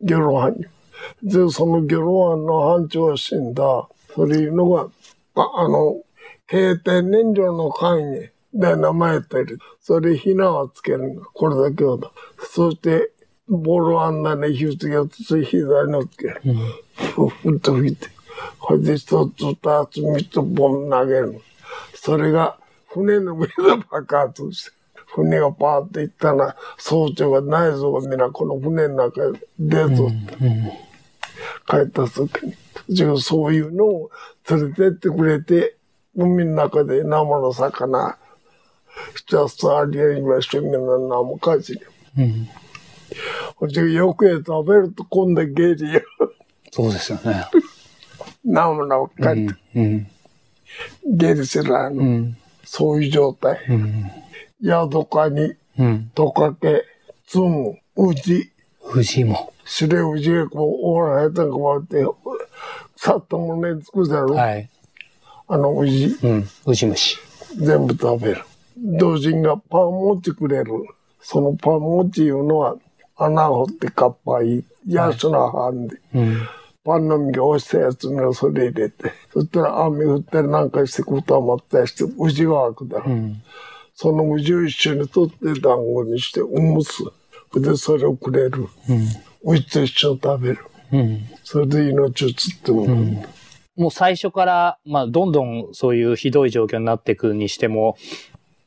[0.00, 0.66] 魚老藩に。
[1.24, 3.88] で、その魚老藩の藩長は死んだ。
[4.14, 4.88] それいうのが、
[5.34, 5.96] ああの、
[6.46, 9.58] 経典燃料の会に、で名前ってる。
[9.80, 11.22] それ、ひなはつけるんだ。
[11.32, 12.12] これだけはだ。
[12.38, 13.10] そして、
[13.48, 16.40] ボールあんなね、火つけようとして左のつける。
[17.14, 18.08] ふふっと吹いて。
[18.58, 21.40] これで一つ、二つ、三つ、ボン投げるの。
[21.94, 23.52] それが船の上で
[23.90, 24.72] 爆発して、
[25.14, 30.36] 船がパーって行ったら、総長が内臓がみんなこの船の中で出とって、
[31.68, 32.46] 帰った時
[32.88, 34.10] に、そういうのを
[34.48, 35.73] 連れてってくれて、
[36.16, 38.16] 海の中で生の魚、
[39.14, 40.78] 一つありやりましょう、みんな
[41.18, 41.80] 生かじり。
[42.18, 42.48] うん。
[43.56, 46.02] ほんで、よく食べると今度は下痢よ。
[46.70, 47.44] そうですよね。
[48.44, 49.48] 生のかうん。
[49.74, 50.06] うん。
[51.06, 52.36] 下痢するあの、うん。
[52.64, 53.58] そういう状態。
[53.68, 54.10] うん。
[54.60, 56.10] ヤドカニ、うん。
[56.14, 56.84] トカゲ、
[57.26, 58.50] ツム、ウジ、
[58.82, 59.52] 藤も。
[59.64, 62.04] シレウジがこう、オーラヘタが回って、
[62.96, 64.68] さっともね、つくだろ、はい。
[65.46, 66.48] あのウジ、うん。
[66.66, 67.18] ウジ虫。
[67.56, 68.42] 全部食べる。
[68.76, 70.72] 同人がパン持ってくれる。
[71.20, 72.76] そのパン持ちいうのは、
[73.16, 76.48] 穴掘ってカッパい、ヤシの半で、うん。
[76.84, 83.12] パンの実が落ちたやつにそれ入れて、そしたら雨降ったりなんかしてくたまったりして、ウジが開くだろ。
[83.12, 83.42] うん。
[83.94, 87.02] そのウジを一緒に取って団子にして、おむす。
[87.54, 88.68] で、それをくれる。
[88.88, 89.08] うん。
[89.44, 90.58] うちと一緒に食べる。
[90.92, 91.20] うん。
[91.44, 93.33] それで命をつってもらう。
[93.76, 97.96] もう最初から、まあ、どんどんそういうひどい状況になっていくにしても、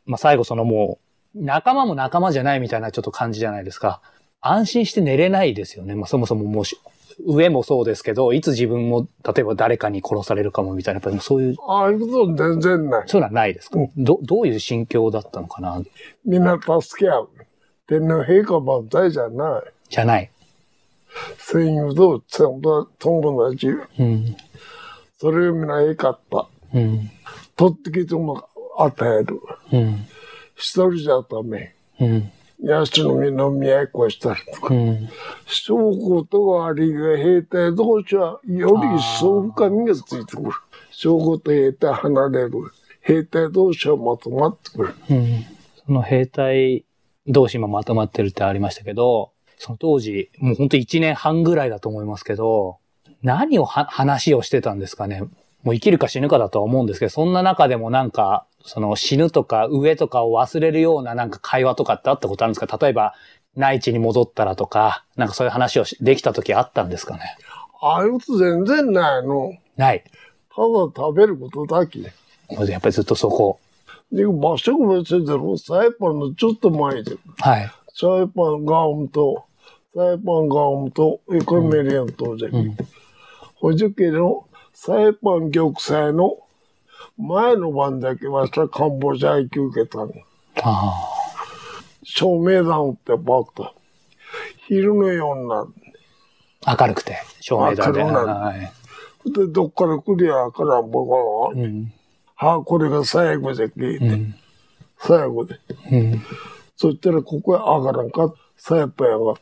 [0.05, 0.99] まあ、最後そのも
[1.35, 4.01] う、仲間も仲間じゃないみたいなちょっと感じじゃないですか。
[4.41, 5.95] 安心して寝れないですよね。
[5.95, 6.79] まあ、そもそももうし
[7.25, 13.03] 上もそうですけど、いつ自分も、例えば誰かに殺されるかもみたいな、やっぱりそういう、ああいうこと全然ない。
[13.07, 15.81] そういうのはないですか、うんど、どういう心境だったのかな？
[16.25, 17.29] みんな助け合う。
[17.87, 19.63] 天皇陛下万歳じゃない。
[19.89, 20.29] じゃない。
[21.39, 22.21] 戦友と
[22.99, 24.35] 友達、うん。
[25.19, 26.47] それをみんなえかった。
[26.73, 27.09] うん。
[27.55, 29.39] 取ってきても与える。
[29.71, 30.05] うん。
[30.55, 31.75] 一人じゃダメ。
[31.99, 32.31] うん。
[32.63, 34.73] ヤシの実の宮へ越したりとか。
[34.73, 35.09] うん。
[35.45, 40.51] 証拠とありが兵隊同士はより一層深みがついてくる。
[40.91, 42.51] 証拠と兵隊離れる。
[43.01, 44.93] 兵隊同士はまとまってくる。
[45.09, 45.45] うん。
[45.85, 46.85] その兵隊
[47.27, 52.77] 同士今まとまってるってありましたけど、その当時、もう本当1年半ぐらいだと思いますけど、
[53.23, 55.23] 何をは話をしてたんですかね
[55.63, 62.77] もう生きるか死ぬかだとは思うんですけど、そんな中でもなんか、その死ぬとか上とかを忘れるようななんか会話とかってあったことあるんですか？
[62.77, 63.15] 例えば、
[63.55, 67.21] 内地に戻ったらとか、なんかそういう話をしできた時あったんですかね？
[67.81, 69.53] ああいうこと全然ないの。
[69.75, 70.03] ない。
[70.55, 71.99] ただ食べることだけ。
[71.99, 73.59] やっぱりずっとそこ。
[74.11, 75.57] で、場所が別だろ。
[75.57, 77.17] サイパンのちょっと前で。
[77.39, 77.71] はい。
[77.93, 79.43] サイパンガウンと、
[79.93, 82.49] サイパンガウンと、エコメリアンとじゃ。
[82.49, 82.77] ん
[83.59, 86.37] ほじけのサイパン玉砕の
[87.17, 90.11] 前の晩だけわしはカンボジア行き受けたの。
[90.63, 90.93] あ
[92.03, 93.73] 照明弾ってばった。
[94.67, 95.67] 昼のようになる。
[96.65, 96.77] あ。
[96.79, 97.99] 明るくて、照明弾で。
[97.99, 98.71] 明るくなるはい。
[99.33, 101.91] で、どっから来りゃからん僕は、うん。
[102.35, 104.35] はあ、これが最後じゃけ、うん。
[104.99, 105.59] 最後で。
[105.91, 106.21] うん。
[106.75, 109.35] そしたらここへ上がらんか、サイパン上がっ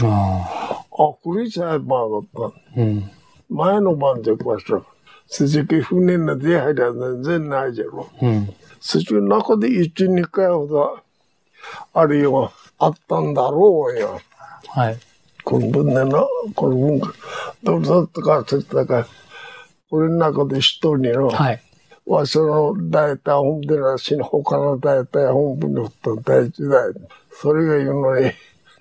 [0.00, 0.06] た。
[0.06, 0.80] ああ。
[0.80, 2.80] あ、これサイパン上がった。
[2.80, 3.10] うん。
[3.54, 4.82] 前の晩でこうした。
[5.28, 8.08] 筋木船の出入りは全然ないじゃろ。
[8.20, 8.54] うん。
[8.80, 10.98] そっちの中で一、二回ほど、
[11.94, 14.20] あるいはあったんだろうよ。
[14.68, 14.98] はい。
[15.44, 17.14] この分でな、この分か、
[17.62, 19.06] どうだったかって言ったか、
[19.88, 21.62] これの中で一人の、はい。
[22.06, 26.92] わしの大体本部らしい他の大体本部におった第一代。
[27.32, 28.32] それが言うのに、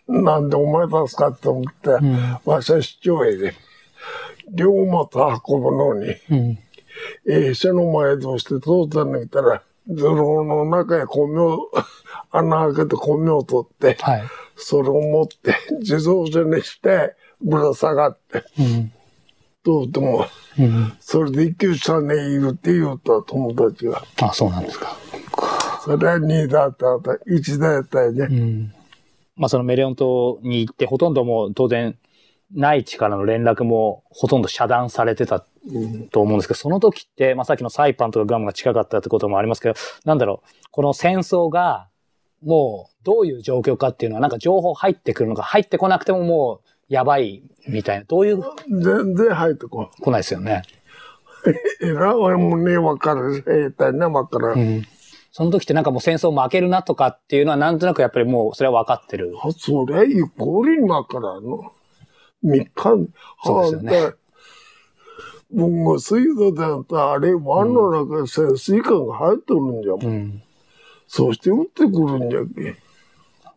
[0.07, 3.53] なんでお前助かって思って、んわしは市長へで、
[4.53, 6.59] 両股運ぶのに、うん。
[7.27, 11.69] え車の前通して通ったのに来たら、ズロの中へ米を、
[12.31, 14.23] 穴開けて米を取って、はい。
[14.55, 18.91] それを持って自動車にしてぶら下がって、うん。
[19.63, 20.25] どうでも、
[20.59, 20.93] うん。
[20.99, 24.03] それで一級さんねいるって言うた友達が。
[24.21, 24.97] あ、そうなんですか。
[25.83, 28.27] それは2だった、1だったよね。
[28.29, 28.73] うん。
[29.35, 31.97] まあそのメレオン島に行って、ほとんどもう当然、
[32.55, 35.39] 内地からの連絡もほとんど遮断されてた
[36.11, 41.89] と思うんですけど、その時って、まあさっきのサイパンとかグアムが近かったってこともありますけど、なんだろう、この戦争が、
[42.43, 50.63] もうどういう状況かっていうのは、なんか情報入ってくるのか、入ってこなくてももうやばいみたいな、どういう、全然入ってこ来ないですよね。
[51.81, 51.85] ん。
[51.85, 53.43] えら俺もね、わかる。
[53.47, 54.53] ええたいね、わから。
[54.53, 54.87] うんん。
[55.31, 59.33] その時ってなんかもう戦争負けるなとかっていうのはなんとなくやっぱりもうそれは分かってる。
[59.41, 61.71] あ、それ、ゆっくりわからんの。
[62.43, 62.71] 三日、
[63.43, 64.17] そうですよねはあで
[65.53, 70.05] 僕が水道だったあれ、湾の中に潜水艦が入っとるんじゃもん。
[70.05, 70.43] うん。
[71.07, 72.75] そして撃ってくるんじゃけ。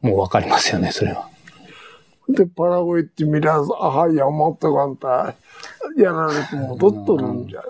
[0.07, 1.29] もう分かりますよね、それは。
[2.29, 5.35] で、パラグアイってみりゃ、あは、山とかんた、
[5.97, 7.67] やられて戻っとるんじゃな。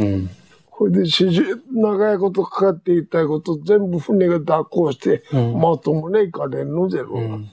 [0.00, 0.30] うん。
[0.70, 1.08] これで
[1.72, 7.20] 長いことかかっていたいこと全部船が蛇行して、うんまともねいかれんのじゃろ。
[7.20, 7.48] ん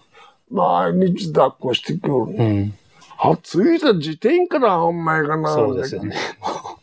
[0.50, 2.14] 毎日蛇行してくる。
[2.14, 2.74] うん。
[3.24, 5.54] あ、着いた時点からあんまいかな。
[5.54, 6.16] そうですよね。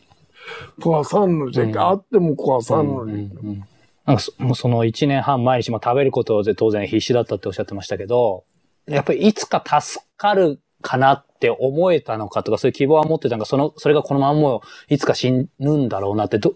[0.79, 3.25] 壊さんのじゃけ、あっても壊さんのに。
[3.43, 3.63] うん
[4.05, 8.43] なんかそその1年半毎日も食べることで当然必死だったっておっしゃってましたけど、
[8.87, 16.55] やっぱりいつか助かるかなって思えたのかとか、そういう希望は持ってたのか、その、それがこのままもういつか死ぬんだろうなって、ど、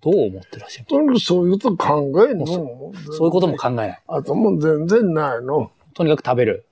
[0.00, 2.46] どう思ってらっしゃるとにかくそういうこと考えんの？
[2.46, 4.02] そういうことも考えない。
[4.08, 5.70] あともう全然ないの。
[5.94, 6.64] とにかく食べる。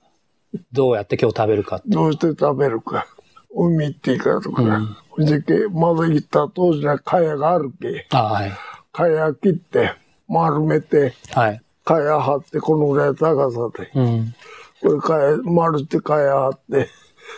[0.72, 1.82] どうやって今日食べるか。
[1.86, 3.06] どうして食べるか。
[3.54, 4.62] 海行っていいかとか。
[5.10, 8.06] ほんじゃけ、まだ行った当時は蚊帳があるけ。
[8.10, 8.52] あはい。
[8.92, 9.94] 蚊帳切って、
[10.28, 11.62] 丸めて、はい。
[11.84, 13.90] 蚊帳張って、このぐらい高さで。
[13.94, 14.34] うん。
[14.80, 16.88] これ蚊帳、丸って蚊帳張って、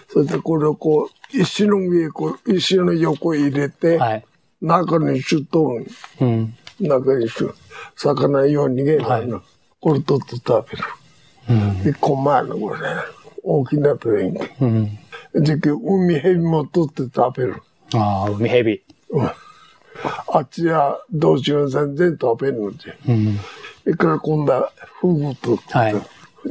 [0.08, 4.24] そしてこれをこう、石の上へこう、石の横へ入れて、はい。
[4.60, 5.86] 中にシュッとるん
[6.20, 6.54] うん。
[6.80, 7.54] 中にシュッ。
[7.96, 9.42] 魚よう逃げないの。
[9.80, 10.84] これ取って食べる。
[11.50, 11.82] うん。
[11.82, 12.78] で、こまのこれ。
[13.42, 14.68] 大きなペンギうん。
[14.82, 14.98] ン。
[15.34, 17.62] で、海蛇も取って食べる。
[17.94, 18.82] ああ、海蛇。
[19.10, 19.30] うん
[20.32, 22.96] あっちはどうしよう全然食べるので。
[23.08, 23.36] うん。
[23.82, 25.94] それから今度はフグ取って、はい。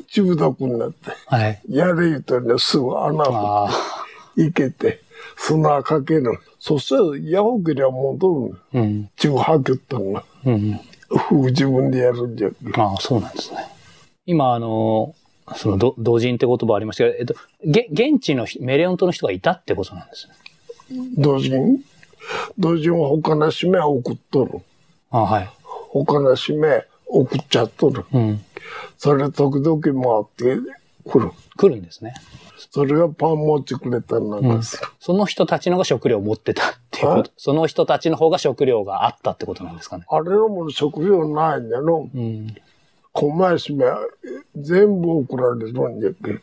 [0.08, 1.62] 中毒になって、はい。
[1.70, 3.36] やれ言うとね、すぐ穴を
[3.66, 4.06] ああ。
[4.36, 5.02] 行けて、
[5.38, 6.40] 砂かける。
[6.60, 8.80] そしたら、やほけりゃ戻る。
[8.80, 9.10] うん。
[9.16, 10.24] 中はけったんが。
[10.46, 10.80] うん。
[11.10, 12.56] ふう自分でやるんじゃけ。
[12.80, 13.58] ああ、そうなんですね。
[14.30, 15.16] 今、あの、
[15.56, 20.34] その、ど同人って言葉ありましたけど、えっと、げ、現地のひメレオン島の人がいたってことなんですね。
[21.18, 21.80] 同人？
[22.60, 24.60] 同人は他の締め送っとる。
[25.10, 25.50] ああ、はい。
[25.64, 28.06] 他の締め送っちゃっとる。
[28.14, 28.46] うん。
[29.00, 30.62] それ時々回って
[31.10, 31.32] くる。
[31.58, 32.14] 来るんですね。
[32.70, 34.84] それがパン持ってくれたりなんかする。
[35.00, 37.32] その人たちのが食料を持ってたっていうこはと。
[37.36, 40.06] その人たちの方が食料があったってことなんですかね。
[40.08, 42.08] あれのもの食料ないんだの。
[42.14, 42.56] うん。
[43.12, 43.86] 米締め
[44.62, 46.42] 全部送られるんじゃけ？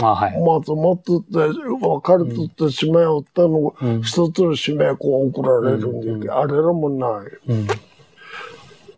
[0.00, 0.40] ああ、はい。
[0.40, 1.38] まず持ってって、
[1.80, 6.28] 分かれとって締めをったの、うん一つの締めこう送られるんじゃけ？
[6.30, 7.52] あれらもない。
[7.52, 7.66] うん。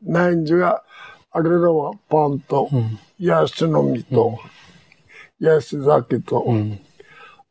[0.02, 0.82] ないんじゃが、
[1.32, 4.38] あれらはパンと、んヤシの実と、
[5.40, 6.80] ヤシ酒と、うん。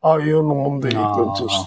[0.02, 1.60] ああいうのもんでいいあとです。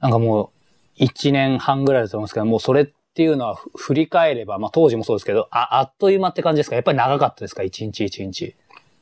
[0.00, 0.48] あなんかもう、
[0.96, 6.76] 一年半ぐらいだと思うんですけど、もうそれっていうのはふ振り返れば、まあ当時もそうですけど、あ、あっという間って感じですか？
[6.76, 7.62] やっぱり長かったですか？
[7.62, 8.54] 一日一日。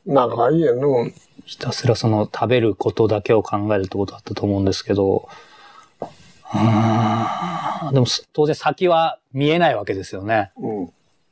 [0.09, 1.07] 長いやの。
[1.45, 5.29] ひたすらその食べることだけを考えるってことだったと思うんですけど、
[6.01, 10.51] うーんでもす当然先は見えないわけですよね。
[10.57, 10.83] う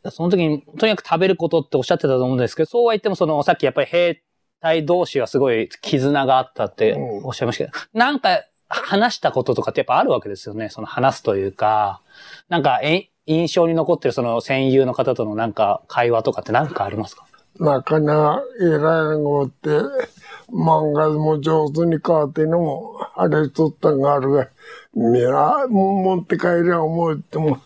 [0.05, 0.11] ん。
[0.11, 4.21] その時にとにかく食べることっておっしゃってたと思うんですけど、そうは言ってもそのさっきやっぱり兵
[4.61, 10.69] 隊同士はすごい絆があったってうんおっしゃいましたけど、なんか話したこととかってやっぱあるわけですよね。
[10.69, 12.01] その話すというか、
[12.49, 17.25] なんかえ印象に残ってるその戦友の方とのなんか会話とかって何かありますか？
[17.59, 18.79] 中には偉い
[19.19, 19.69] のって、
[20.49, 24.47] 漫画も上手に変わってのも、あれとったんがあるが、
[24.93, 27.59] みな、持って帰りゃ思っても、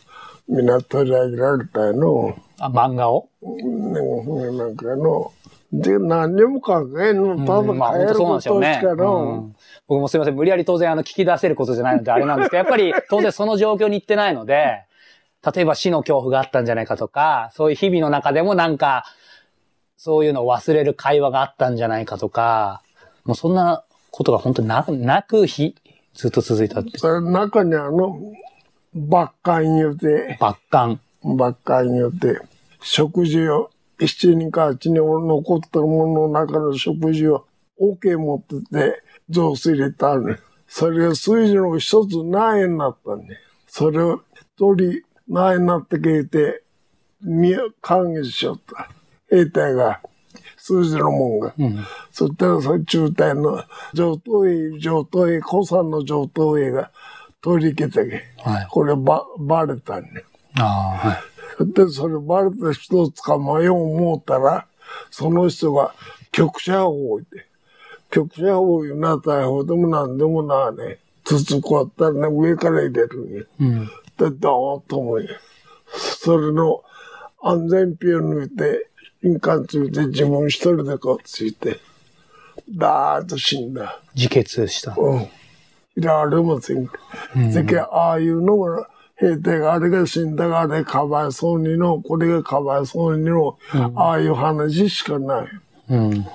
[0.48, 2.36] みんな取り上げられたよの。
[2.60, 3.30] あ漫画を？
[3.42, 5.32] ねなんかの。
[5.72, 8.80] で、何にも書けんの、ただ帰る本当そうなんですよね。
[8.82, 9.32] ことしかうの。
[9.36, 9.56] ん
[9.88, 10.36] 僕もすいません。
[10.36, 14.84] 無理やり当然あの聞き出せることじゃないのであれなんですけど、やっぱり 当然その状況に行ってないので、
[15.56, 19.06] 例えば死の恐怖があったんじゃないかとか、そういう日々の中でもなんか、
[20.04, 22.82] そういうのを忘れる会話があったんじゃないかとか、
[23.24, 25.76] もうそんなことが本当にななく日、
[26.16, 26.98] ずっと続いたって。
[26.98, 28.20] それ中にあの、
[28.96, 31.00] ばっかん言うて、抜感。
[31.24, 32.42] ばっかりによって、
[32.82, 34.96] 食事を、7人か8人
[35.28, 37.46] 残ったものの中の食事を
[37.80, 40.40] OK 持ってて、雑炊入れたね。
[40.68, 43.38] それが数字の一つ何円になったね。
[43.68, 44.24] それを
[44.58, 46.64] 取り何円になってくれて、
[47.22, 48.90] 見、歓迎しよった。
[49.32, 50.02] 兵隊が、
[50.58, 51.54] 数字のもんが。
[51.58, 51.80] うん。
[52.12, 53.64] そしたらその中隊の
[53.94, 56.92] 上等兵、上等兵、古参の上等兵が
[57.42, 58.24] 取り消けたけ。
[58.38, 58.68] はい。
[58.70, 60.24] これば、バレたね。
[60.60, 61.74] ああ、はい。
[61.74, 64.68] で、それバレた人を捕まえよう思ったら、
[65.10, 65.94] その人が
[66.32, 67.26] 局者法で、
[68.12, 73.44] 局者法いうな逮捕でもなんでもなね、筒こうやったらね、上から入れるんや。
[73.62, 73.86] うん。
[73.86, 73.92] で、
[74.38, 75.30] ドーンと思うよ。
[75.94, 76.84] それの
[77.42, 78.91] 安全ピを抜いて、
[79.24, 81.80] 印鑑ついて自分一人でこうついて、
[82.70, 84.02] ダーッと死んだ。
[84.16, 84.96] 自決した。
[84.98, 85.22] うん。
[85.22, 85.30] い
[86.02, 86.90] られません。
[87.52, 93.58] せけ、ああいうのが、兵隊があれが死んだがあれかわいそうにの、これがかわいそうにの、
[93.96, 95.48] ああいう話しかない。
[95.90, 96.26] うん。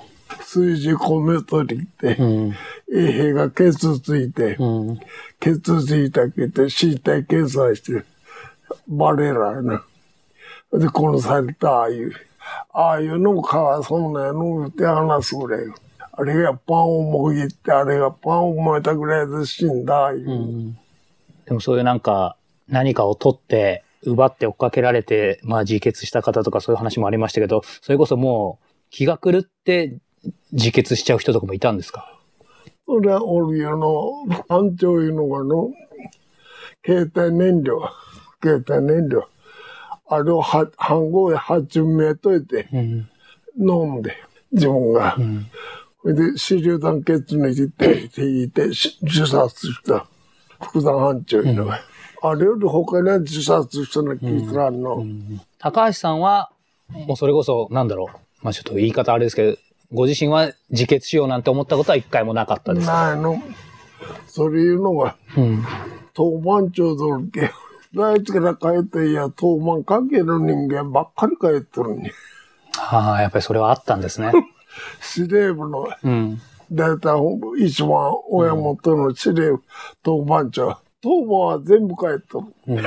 [0.41, 2.55] 数字米取りって、うん。
[2.95, 4.99] 衛兵がケツついて、うん。
[5.39, 8.05] ケツついたけて身体検査して、
[8.87, 9.83] バレらやな。
[10.71, 12.13] で、殺された、ああいう。
[12.73, 15.75] ああいうのもかわいそうなのって話すぐらいよ。
[16.11, 20.75] あれがパンをもぎって、あれがパンを燃えたぐらいで死んだ、いう。
[21.45, 22.35] でもそういうなんか、
[22.67, 29.99] 何かを取って、奪って追っかけられて、まあ自決した方とかそういう話もありましたけど、それこそもう気が狂って
[30.51, 32.13] 自決しちゃう人とかもいたんですか？
[32.85, 35.71] それはおるよの、班長いうのがの、
[36.85, 37.81] 携帯燃料、
[38.41, 39.27] 携帯燃料。
[40.09, 43.09] あれをは半合で8名といてうん。
[43.59, 44.15] 飲んで、
[44.51, 45.15] 自分が。
[45.15, 45.47] ん
[46.01, 50.05] それで、手榴弾ケツ抜いて、手引いて、し自殺した。
[50.61, 51.81] 副団班長いうのが。
[52.21, 55.03] あれより他には自殺したの聞いたらんの。
[55.59, 56.51] 高橋さんは、
[56.89, 58.17] もうそれこそ、なんだろう。
[58.43, 59.57] まあちょっと言い方あれですけど、
[59.93, 63.15] ご自身は自決しようなんて思ったことは一回もなかったですか？
[63.15, 63.41] ないの。
[64.27, 65.63] それいうのが、うん。
[66.13, 67.51] 当番長だろけ。
[67.97, 72.11] 大地から帰っていや、当番関係の人間ばっかり帰ってるに。
[72.77, 74.31] ああ、やっぱりそれはあったんですね。
[75.01, 76.39] 司令部の、うん。
[76.71, 77.17] 大体
[77.57, 79.63] 一番親元の司令部、
[80.03, 80.77] 当番長。
[81.01, 82.45] 当番は全部帰ってる。
[82.67, 82.81] うん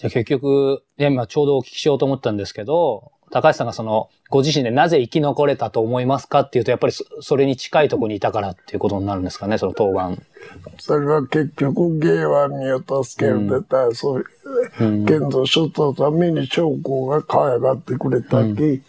[0.00, 10.20] じゃあ結局、いや今ちょうどお聞きしようと思ったんですけど、高橋さんがその、ご自身でなぜ生き残れたと思いますかっていうと、やっぱりそそれに近いところにいたからっていうことになるんですかね、その当番。
[10.78, 18.82] それは結局芸は身を助けるってたら、そういう、けど、諸のために将校が可愛がってくれたき、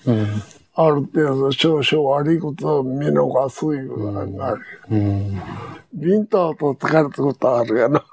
[0.73, 4.61] ある程度少々悪いことを見逃すいうのがある。
[5.93, 8.03] ビンターと疲れたことあるやな。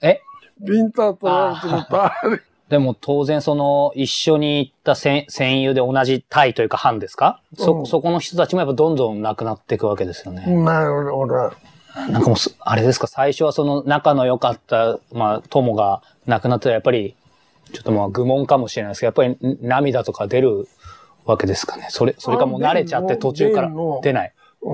[0.00, 0.22] え？
[0.60, 2.42] ビンターと疲れたことある。
[2.68, 7.40] でも当然その一緒に行った戦戦友で同じ隊というか班ですか？
[7.56, 10.46] そ、うんそこの人たちもやっぱどんどん亡くなっていくわけですよね。
[10.46, 11.52] なるほど。
[12.10, 17.16] なんかもうす、あれですか、最初はその仲の良かった、まあ、友が亡くなったらやっぱり、
[17.72, 20.68] ちょっとまあ愚問かもしれないですけど、やっぱりん涙とか出る
[21.24, 21.88] わけですかね？
[21.90, 24.32] それ、それかもう慣れちゃって途中から出ない。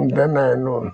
[0.08, 0.92] 出ないの。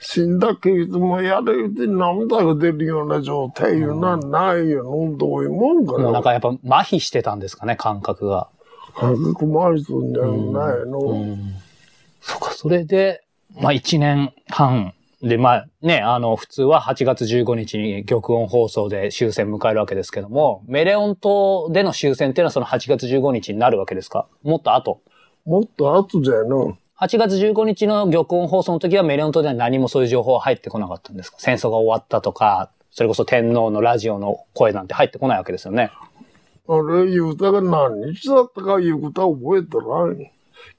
[0.00, 4.84] 死んだけどもやるうちに涙が出るような状態いうのはないよ。
[5.16, 5.98] どういうもんかな。
[6.04, 8.48] もうなんかやっぱ麻痺してたんですかね、感覚が。
[8.96, 10.28] 家族回りするんじゃな
[10.82, 11.36] いの。
[12.22, 13.22] そうか、それで、
[13.60, 24.26] まあ一年半で、まあね、あの、普通は8月15日に玉音放送で終戦迎えるわけですけども、メレオン島での終戦っていうのはその8月15日になるわけですか？
[24.42, 25.02] もっと後？
[25.44, 26.78] もっと後じゃの。
[27.00, 31.38] 8月15日の玉音放送の時はメレオン島では何もそういう情報は入ってこなかったんですか？
[31.40, 35.90] 戦争が終わったとか、それこそ天皇のラジオの声なんて入ってこないわけですよね。
[36.68, 40.32] あれ言うたが何日だったかいうことは覚えてない。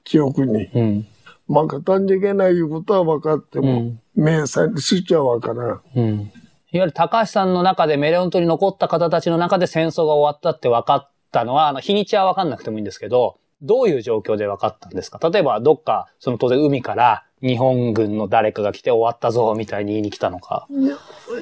[0.04, 0.66] 記憶に。
[0.66, 1.06] うん。
[1.48, 5.80] 負けたんじけないいうことは分かっても、うん明細にしちゃわからん。
[5.96, 6.04] うん。
[6.04, 6.30] いわ
[6.70, 15.18] ゆる高橋さんの中でメレオン島に残った方たちの中で戦争が終わったって分かったのは、あの、日にちは分かんなくてもいいんですけど、どういう状況で分かったんですか？
[15.30, 20.66] 例えば、どっか、その当然海から日本軍の誰かが来て終わったぞ、みたいに言いに来たのか。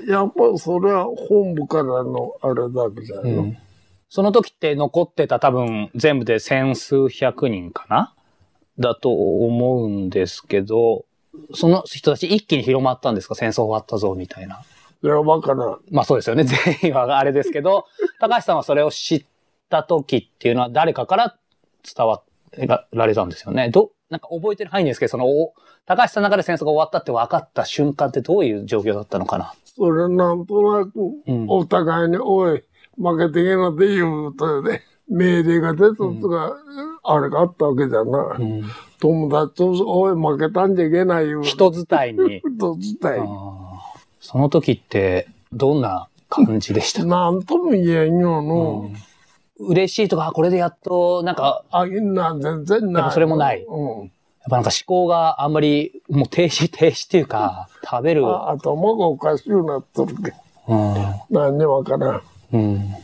[0.07, 3.55] やっぱりそれは本部からのあれだけじゃの？
[4.09, 8.15] その時って残ってた多分全部で千数百人かな？
[8.79, 11.05] だと思うんですけど、
[11.55, 13.35] その人たち一気に広まったんですか？
[13.35, 14.63] 戦争終わったぞ、みたいな。
[15.03, 15.79] いや、わからん。
[15.91, 16.45] まあそうですよね。
[16.45, 17.87] 全員はあれですけど、
[18.21, 19.25] 高橋さんはそれを知っ
[19.69, 21.37] た時っていうのは誰かから
[21.83, 22.23] 伝わ
[22.93, 23.71] られたんですよね。
[23.71, 25.55] ど、なんか覚えてる範囲ですけど、その、お
[25.87, 29.55] 高橋さんの中で戦争が終わったって分かった瞬間ってどういう状況だったのかな？
[29.65, 30.93] それなんとなく
[31.27, 32.63] うん、お互いに、おい、
[32.99, 36.57] 負けてけなっていうことで、命令が出たとか、
[37.03, 38.37] あれがあったわけじゃな。
[38.39, 38.63] うん、
[39.01, 41.43] 友達と、おい、負けたんじゃいけないいう。
[41.43, 42.41] 人伝いに。
[42.59, 43.19] 人自体。
[43.19, 43.61] あー
[44.21, 47.01] その時ってどんな感じでした？
[47.01, 48.91] か、なんとも言えんよの。
[49.61, 53.03] 嬉しいとか、あこれでやっと、なんか、あな、全然ない。
[53.03, 54.05] やっぱそれもないうん。
[54.05, 54.11] やっ
[54.49, 58.27] ぱなんか思考があんまり、もう停止、停止っていうか、 食べる。
[58.27, 60.33] あ頭がおかしくなっとるけ。
[60.69, 60.95] うん
[61.31, 62.23] 何にもわからん。
[62.53, 62.95] うん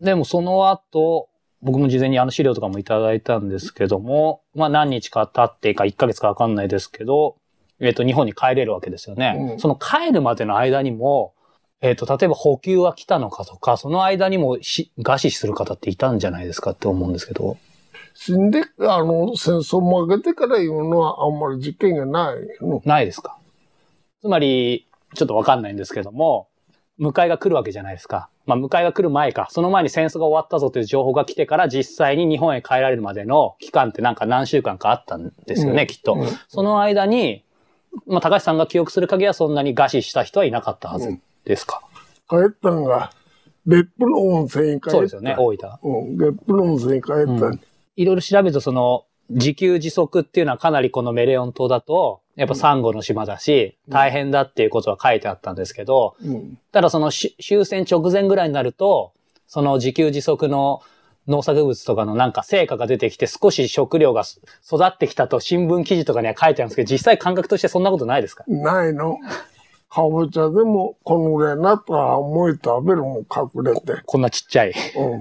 [0.00, 1.28] でもその後、
[1.62, 7.36] 僕も事前にあの資料とかもいただいたんですけども、まあ何日か経ってか1ヶ月かわかんないですけど、
[7.78, 9.52] えっ、と、日本に帰れるわけですよね。
[9.52, 11.34] うんその帰るまでの間にも、
[11.82, 17.58] えっ、と、例えば補給は来たのかとか、その間にもし餓死する方っていたんじゃないですかって思うんですけど。
[18.14, 22.80] 死んで、あの、戦争負けてから言うのはあんまり実験がないの？
[22.84, 23.36] ないですか
[24.20, 26.48] つまり、ちょっとわかんないんですけども、
[27.00, 28.28] 迎えが来るわけじゃないですか。
[28.46, 29.48] まあ、迎えが来る前か。
[29.50, 36.14] その前に戦争が終わったぞという情報が来てから実際に日本へ帰られるまでの期間ってなんか何週間かあったんですよね、うんきっと。
[36.14, 37.44] うんその間に、
[38.06, 41.82] まあ、高橋さんが記憶する限りはそんなに餓死した人はいなかったはずですか？
[42.28, 43.12] 帰ったんが、
[43.66, 44.90] 別府の温泉に帰った。
[44.90, 45.70] そうですよね、大分。
[45.82, 47.46] うん、別府の温泉に帰った。
[47.46, 47.60] うん
[47.94, 56.58] いろいろ調べると、その、自給自足っていうのはかなりこのメレオン島だと、やっぱサンゴの島だし、大変だっていうことは書いてあったんですけど、うん。
[56.72, 59.12] ただそのし終戦直前ぐらいになると、
[59.46, 60.80] その自給自足の
[61.28, 68.44] 農作物とかのなんか成果が出てきて少し食料がす育ってきたと新聞記事とかには書いてあるんですけど、実際感覚としてそんなことないですか？
[68.48, 69.18] ないの。
[69.92, 74.00] かぼちゃでもこのぐらいになったら思い食べるもん隠れて。
[74.06, 74.72] こんなちっちゃい。
[74.96, 75.16] う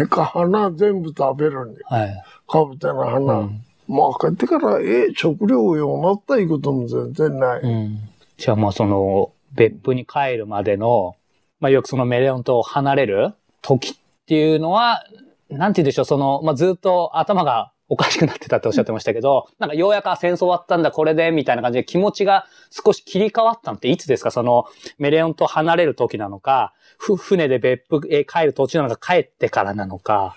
[0.00, 0.02] ん。
[0.02, 1.82] へか花全部食べるんで。
[1.84, 2.24] はい。
[2.48, 3.50] かぼちゃの花。
[3.86, 7.60] まあ帰ってから、え、食料用になったいうことも全然ない。
[7.60, 7.98] うん。
[8.38, 11.16] じゃあまあその、別府に帰るまでの、
[11.60, 13.94] まあよくそのメレオン島を離れる時っ
[14.26, 15.04] ていうのは、
[15.50, 24.30] なんて言うんでしょう、その、まあずっと頭がおかしくなってたっておっしゃってましたけど、なんかようやくあ戦争終わったんだ、これで、みたいな感じで気持ちが少し切り替わったのっていつですか？
[24.30, 24.64] その、
[24.98, 30.34] メレオン島離れる時なのか、ふ、船で別府へ帰る途中なのか、帰ってからなのか。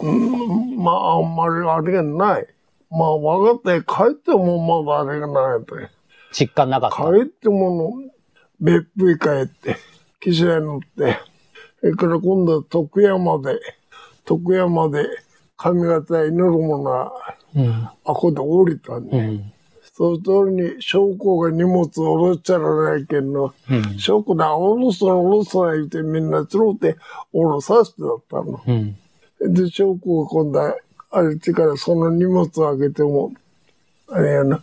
[0.00, 2.46] うん、まああんまりあれがない。
[2.90, 5.90] まあ分かって帰ってもまだあれがないって。
[6.32, 6.96] 実感なかった。
[6.96, 8.12] 帰ってもの、
[8.60, 9.76] 別府へ帰って、
[10.20, 11.18] 汽車に乗って、
[11.80, 13.58] それから今度は徳山で、
[14.24, 15.06] 徳山で
[15.56, 17.12] 髪型に乗るものは、
[17.54, 17.88] うん。
[18.04, 19.52] あこで降りたんで、うん。
[19.92, 23.98] その通りに将校が荷物を下ろしちゃらないけんの、うん。
[23.98, 26.96] 将校な、下ろすな、下ろすな言ってみんなつろうて
[27.32, 28.60] 下ろさせてだったの。
[28.66, 29.54] うん。
[29.54, 30.76] で、将校が今度は、
[31.10, 33.32] あれってからその荷物を開けても、
[34.08, 34.62] あれやな、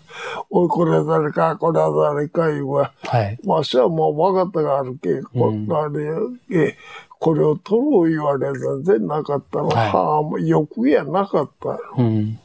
[0.49, 2.93] おい、これは誰か、これは誰か言うわ。
[3.03, 3.39] はい。
[3.43, 6.75] わしはもう分かったがあるけ、こうんあれ
[7.19, 9.67] これを取ろう言われ全然なかったの。
[9.67, 11.79] はいはあ、もう欲やなかった。
[11.97, 12.39] うん。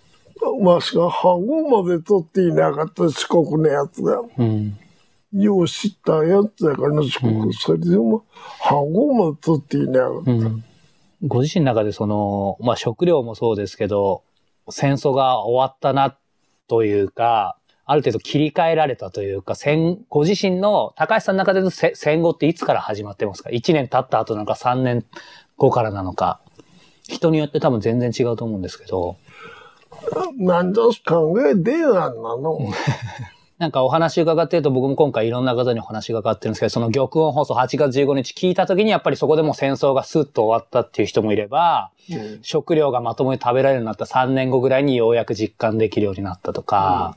[0.60, 4.20] わしが半号まで取っていなかった四国のやつが。
[4.36, 4.76] うん。
[5.32, 7.52] よう知ったやつやからな、四国。
[7.54, 8.24] それでも
[8.60, 10.30] 半号まで取っていなかった。
[10.30, 10.64] うん。
[11.22, 14.24] ご自身の中でその、まあ食料もそうですけど、
[14.68, 16.18] 戦争が終わったな
[16.68, 25.04] というか、ある程度切り替えられたというか、戦、ご自身の、高橋さんの中でのせ戦後っていつから始まってますか ?1 年経った後なのか3年
[25.56, 26.40] 後からなのか。
[27.08, 29.16] 人によって多分全然違うと思うんですけど、
[30.36, 32.58] なんじゃ考えてやんなの。
[33.58, 47.16] なんかお話伺ってると僕も今回いろんな方にお話が伺ってるんですけど、その玉音放送8月15日聞いた時にやっぱりそこでもう戦争がスッと終わったっていう人もいれば、うん食料がまともに食べられるようになった3年後ぐらいにようやく実感できるようになったとか、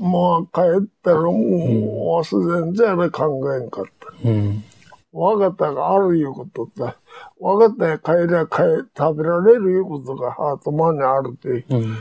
[0.00, 4.28] まあ帰ったらもう、全然あれ考えんかった。
[4.28, 4.64] うん。
[5.12, 6.96] わかったがあるいうことだ。
[7.38, 8.62] わかったや帰りゃ帰
[8.96, 11.96] 食べられるいうことがハートマンにあるって、うん。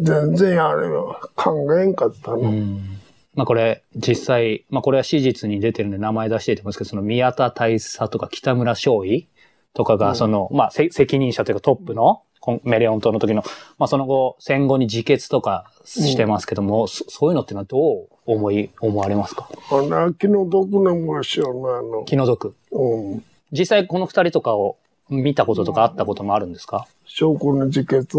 [0.00, 2.38] 全然あれは考えんかったの。
[2.38, 2.95] うん。
[3.36, 9.28] まあこれ実際、まあこれは史実に出てるんで名前出していてますけど、その宮田大佐とか北村少尉
[9.74, 12.22] とかがその、まあせ責任者というかトップの、
[12.62, 13.42] メレオン島の時の、
[13.78, 19.48] まあその後戦後に自決とかしてますけども、そそういうのっていうのはどう思い、思われますか？
[19.70, 22.04] あの、気の毒なもんしような、あの。
[22.04, 22.54] 気の毒。
[22.70, 23.24] うん。
[23.52, 24.76] 実際この二人とかを
[25.10, 26.86] 見たこととかあったこともあるんですか？
[27.04, 28.16] 証拠の自決？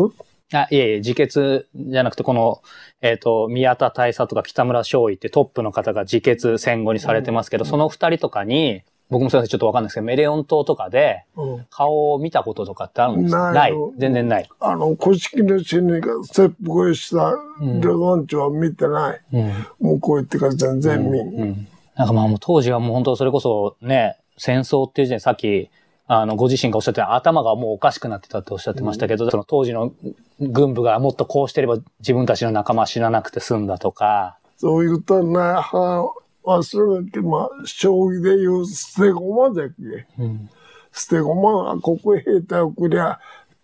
[0.53, 2.61] あ、いえいえ、自決じゃなくて、この、
[3.01, 11.65] えっ、と、宮田大佐とか北村少尉ってトップの方が自決戦後にされてますけど、その二人とかに、僕もすいません、ちょっとわかんないですけど、メレオン島とかでうん。
[11.69, 13.93] 顔を見たこととかってあるんですかないないよ。
[13.97, 14.49] 全然ない。
[14.59, 19.21] あの、古式の死にが切腹した旅団長は見てない。
[19.33, 19.53] うん。
[19.79, 21.41] 向こう行ってから全然見ん。
[21.41, 21.67] うん。
[21.95, 25.69] なんかまあもう当時はもう本当それこそね、戦争っていう時点でさっき、
[26.07, 29.93] あの、ご自身がおっしゃってた頭がもうおかしくなってたっておっしゃってましたけど、その当時の
[30.39, 35.61] 軍部がもっとこうしてれば自分たちの仲間は死ななくて済んだとか、そういうことはない。
[35.61, 40.07] は忘れて、まあ、将棋で言う捨て駒じゃっけ？
[40.17, 40.49] うん。
[40.93, 43.19] 捨て駒がここへ兵隊を送りゃ、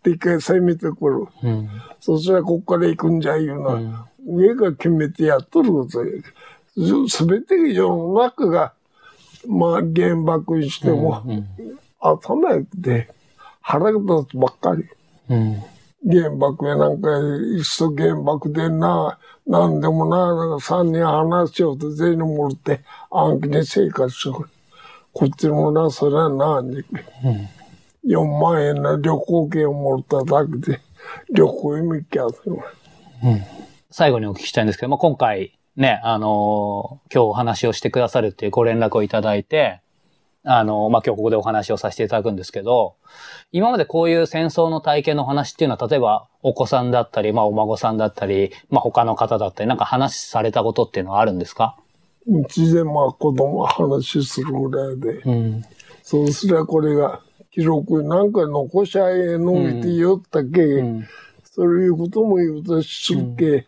[0.06, 1.28] 一回攻めてくる。
[1.44, 1.70] うん。
[2.02, 6.12] そしたらここから行くんじゃいうのは、上が決めてやっとることや。
[7.08, 8.74] すべて世の中が、
[9.48, 11.36] まあ、原爆にしても、うん。
[11.38, 13.10] 頭やって、
[13.62, 14.84] 腹が立つばっかり。
[15.30, 15.64] うん。
[16.06, 24.50] 原爆やなんか、いっそ原爆でな、なんでもな、なんか三人話しようと全員持って暗記に生活しよう。
[25.14, 26.84] こっちもな、それはな、に
[28.06, 30.80] 4万円の旅行券を持っただけで、
[31.32, 32.64] 旅行に行きゃせんわ
[33.92, 39.82] 最後にお聞きしたいんですけど、まあ、今回ね、あのー今日お話をしてくださるっていうご連絡をいただいて、
[40.46, 42.96] あのーまあ、今日ここでお話をさせていただくんですけど、
[43.52, 51.78] 今までこういう戦争の体験の話っていうのは、例えばお子さんだったり、まあ、お孫さんだったり、まあ、他の方だったり、なんか話されたことっていうのはあるんですか？
[52.28, 55.66] うちでまあ子供話するぐらいで、うん。
[56.02, 57.22] そうすりゃこれが
[57.52, 61.08] 記録になんか残しゃええの見てよったけ、うん。
[61.44, 63.68] そういうことも言うとするけ、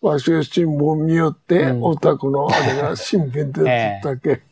[0.00, 4.42] わしが新聞見よって、お宅のあれが新聞で やったけ、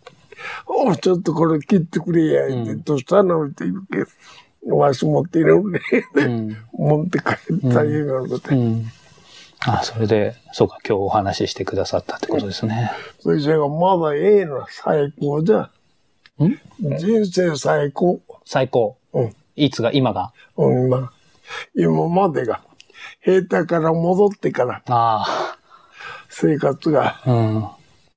[0.67, 3.47] おちょっとこれ切ってくれや、言って、どうしたの？
[3.47, 5.81] って言うけ、わし持っているね、
[6.15, 6.57] うん。
[6.73, 7.35] 持って帰
[7.69, 8.87] ったいうようなことで、うん。
[9.67, 12.91] あ、それで、そうか、今日お話ししてくださったってことですね。
[13.21, 15.61] それじゃがまだええの、最高じゃ。
[15.61, 15.71] ん？
[16.99, 18.21] 人生最高。
[18.45, 18.99] 最高。
[19.13, 19.37] うん。
[19.57, 20.33] いつが、今が？
[20.57, 21.13] うん、今、
[21.75, 22.61] 今までが、
[23.21, 25.57] 兵隊から戻ってからあ
[26.29, 27.33] 生活が、あ。
[27.33, 27.67] うん。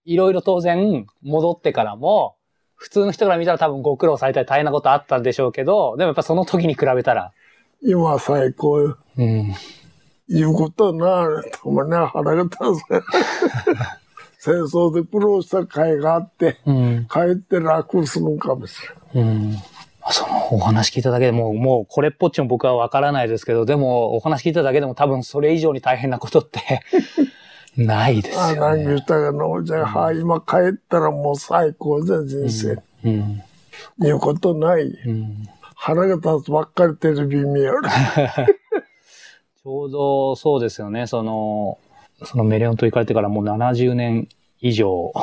[0.07, 2.37] いろいろ当然、戻ってからも、
[2.75, 7.33] 普通の人から見たら多分ご苦労されたり大変なことあったんでしょうけど、でもやっぱその時に比べたら。
[7.83, 8.97] 今最高よ。
[9.17, 9.53] うん。
[10.29, 13.03] 言うことはな、たまには腹が立つ。
[14.39, 17.07] 戦争で苦労した甲斐があって、うん。
[17.11, 18.79] 帰って楽するんかもし
[19.13, 19.27] れん。
[19.27, 19.57] うん。
[20.09, 26.81] そのお話聞いただけでもう、もうこれっぽっちも僕はわからないですけど、でもお話聞いただけでも多分それ以上に大変なことって
[27.77, 28.83] ないですあ、よね。
[28.83, 29.63] 何言ったかな。
[29.63, 32.81] じゃあ、はい、今帰ったらもう最高じゃ、人生。
[33.05, 33.41] うん。
[33.99, 34.83] 言うことない。
[34.83, 35.47] うん。
[35.75, 37.89] 腹が立つばっかりテレビ見よる。
[39.67, 41.07] ょうどそうですよね。
[41.07, 41.77] その、
[42.23, 44.27] そのメレオン島行かれてからもう70年
[44.61, 45.13] 以上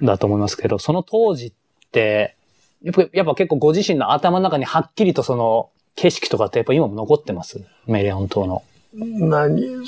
[0.00, 1.52] だと思いますけど、その当時っ
[1.90, 2.36] て、
[2.82, 7.60] やっぱやっぱ結構ご自身の頭の中にはっきりとその景色とかってやっぱ今も残ってます？
[7.86, 8.62] メレオン島の。
[8.94, 9.86] 何、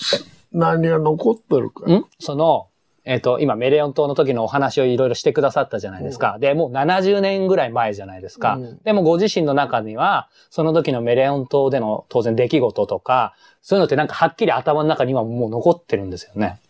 [0.54, 1.84] 何が残ってるか。
[1.90, 2.06] ん？
[2.18, 2.68] その、
[3.04, 6.38] えっ、と、今メレオン島の時のお話をいろいろしてくださったじゃないですか。
[6.38, 8.54] で、もう70年ぐらい前じゃないですか。
[8.54, 16.60] うんでもご自身の中には、その時のメレオン島での当然出来事とか、そういうのってなんかはっきり頭の中にはもう残ってるんですよね。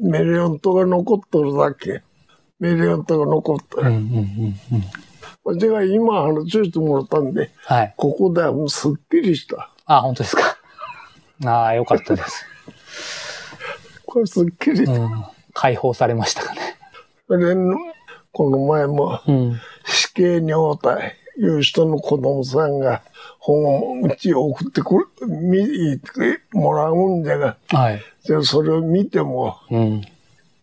[0.00, 2.02] メレオン島が残ってるだけ。
[2.58, 3.82] メレオン島が残ってる。
[3.82, 4.00] うんうんうん
[4.72, 4.84] うん。
[5.44, 7.94] 私が今話してもらったんで、はい。
[7.96, 9.70] ここではもうすっきりした。
[9.84, 10.58] あ、本当ですか。
[11.46, 12.46] ああ、よかったです。
[14.06, 14.84] これすっきり。
[14.84, 15.24] うん。
[15.52, 16.60] 解放されましたかね。
[17.28, 17.36] で、
[18.32, 19.60] この前もうん。
[19.84, 23.02] 死刑女体いう人の子供さんが
[23.38, 28.02] 本をうち送ってくる、見てもらうんじゃが、はい。
[28.22, 30.02] じゃあそれを見てもうん。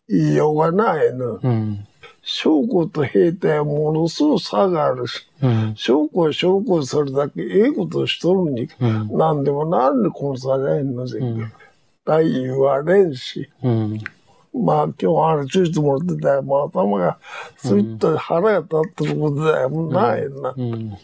[0.09, 1.39] 言いようがないの。
[1.41, 1.87] うん。
[2.21, 5.73] 証拠と兵隊はものすごい差があるし、うん。
[5.75, 9.17] 証拠は証拠それだけええことしとるに、うん。
[9.17, 11.51] なんでもなんでこの差がえんのぜ、ん
[12.05, 13.99] 大言われんし、うん。
[14.53, 16.43] まあ今日話してもらってたよ。
[16.43, 17.17] もう頭が
[17.57, 19.69] スイッと腹が立ってることだよ。
[19.69, 20.53] もうないな。
[20.55, 20.97] うん。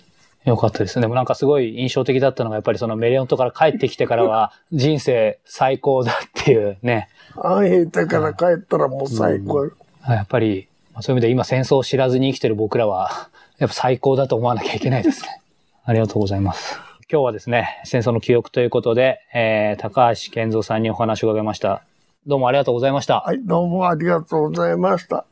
[0.46, 1.02] よかったですね。
[1.02, 7.10] でもなんかすごい印象的だったのが、やっぱりそのメレオン島から帰ってきてからは、人生最高だっていうね。
[7.38, 9.66] あん兵隊から帰ったらもう最高。
[10.08, 15.42] やっぱり、まあそういう意味で今戦争を知らずに生きてる僕らは、やっぱ最高だと思わなきゃいけないですね。
[15.84, 16.89] ありがとうございます。
[17.12, 21.82] 今日はですね、戦争の記憶ということで、えー、高橋健三さんにお話を伺いました。
[22.28, 23.22] どうもありがとうございました。
[23.22, 25.26] はい、どうもありがとうございました。